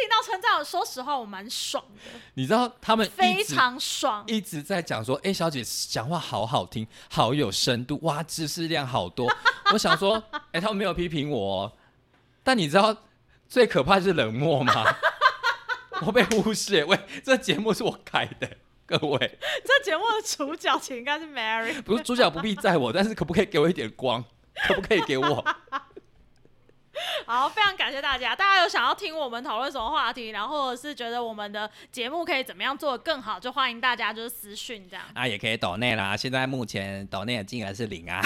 [0.00, 2.18] 听到称赞，说实话，我蛮爽的。
[2.34, 9.30] 你知道他们非常爽，一直在讲说：“哎，小姐讲话好好听，好有深度，哇，知识量好多。”
[9.74, 10.22] 我想说
[10.52, 11.70] ：“哎，他们没有批评我，
[12.42, 12.96] 但你知道
[13.46, 14.72] 最可怕是冷漠吗？
[16.06, 16.82] 我被忽视。
[16.86, 18.50] 喂，这节目是我开的，
[18.86, 24.24] 各位，这节目的主角应该是 Mary，不是主角不必在我，但是可不可以给我一点光？
[24.66, 25.44] 可不可以给我？”
[27.26, 28.34] 好，非常感谢大家。
[28.34, 35.04] 大家有想要听我们讨论什么话题，然后或者是觉得我们的节目可以怎么样做的更好，就欢迎大家就是私讯这样。
[35.14, 36.16] 啊，也可以抖内啦。
[36.16, 38.20] 现在目前抖内的金额是零啊。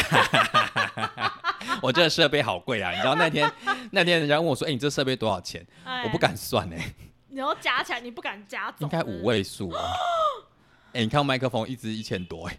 [1.83, 3.51] 我这个设备好贵啊，你知道那天
[3.91, 5.65] 那天人家问我说：“哎，你这设备多少钱？”
[6.05, 6.95] 我不敢算哎。
[7.29, 9.83] 你要加起来，你不敢加应该五位数啊。
[10.93, 12.57] 哎，你看麦克风一支一千多哎，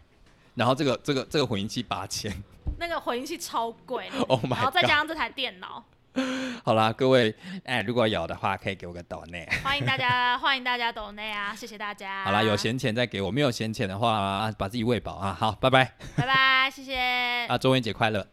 [0.54, 2.44] 然后这个这个这个混音器八千，
[2.78, 4.10] 那个混音器超贵。
[4.28, 4.44] Oh！
[4.52, 5.84] 然后再加上这台电脑。
[6.64, 9.48] 好啦，各位，哎，如果有的话，可以给我个抖内。
[9.64, 11.54] 欢迎大家， 欢迎大家抖内啊！
[11.56, 12.24] 谢谢大家。
[12.24, 15.36] 好啦，有闲钱再给我，没有闲钱的话，把自己喂饱啊！
[15.38, 17.46] 好，拜拜，拜拜，谢谢。
[17.48, 18.26] 啊，中元节快乐。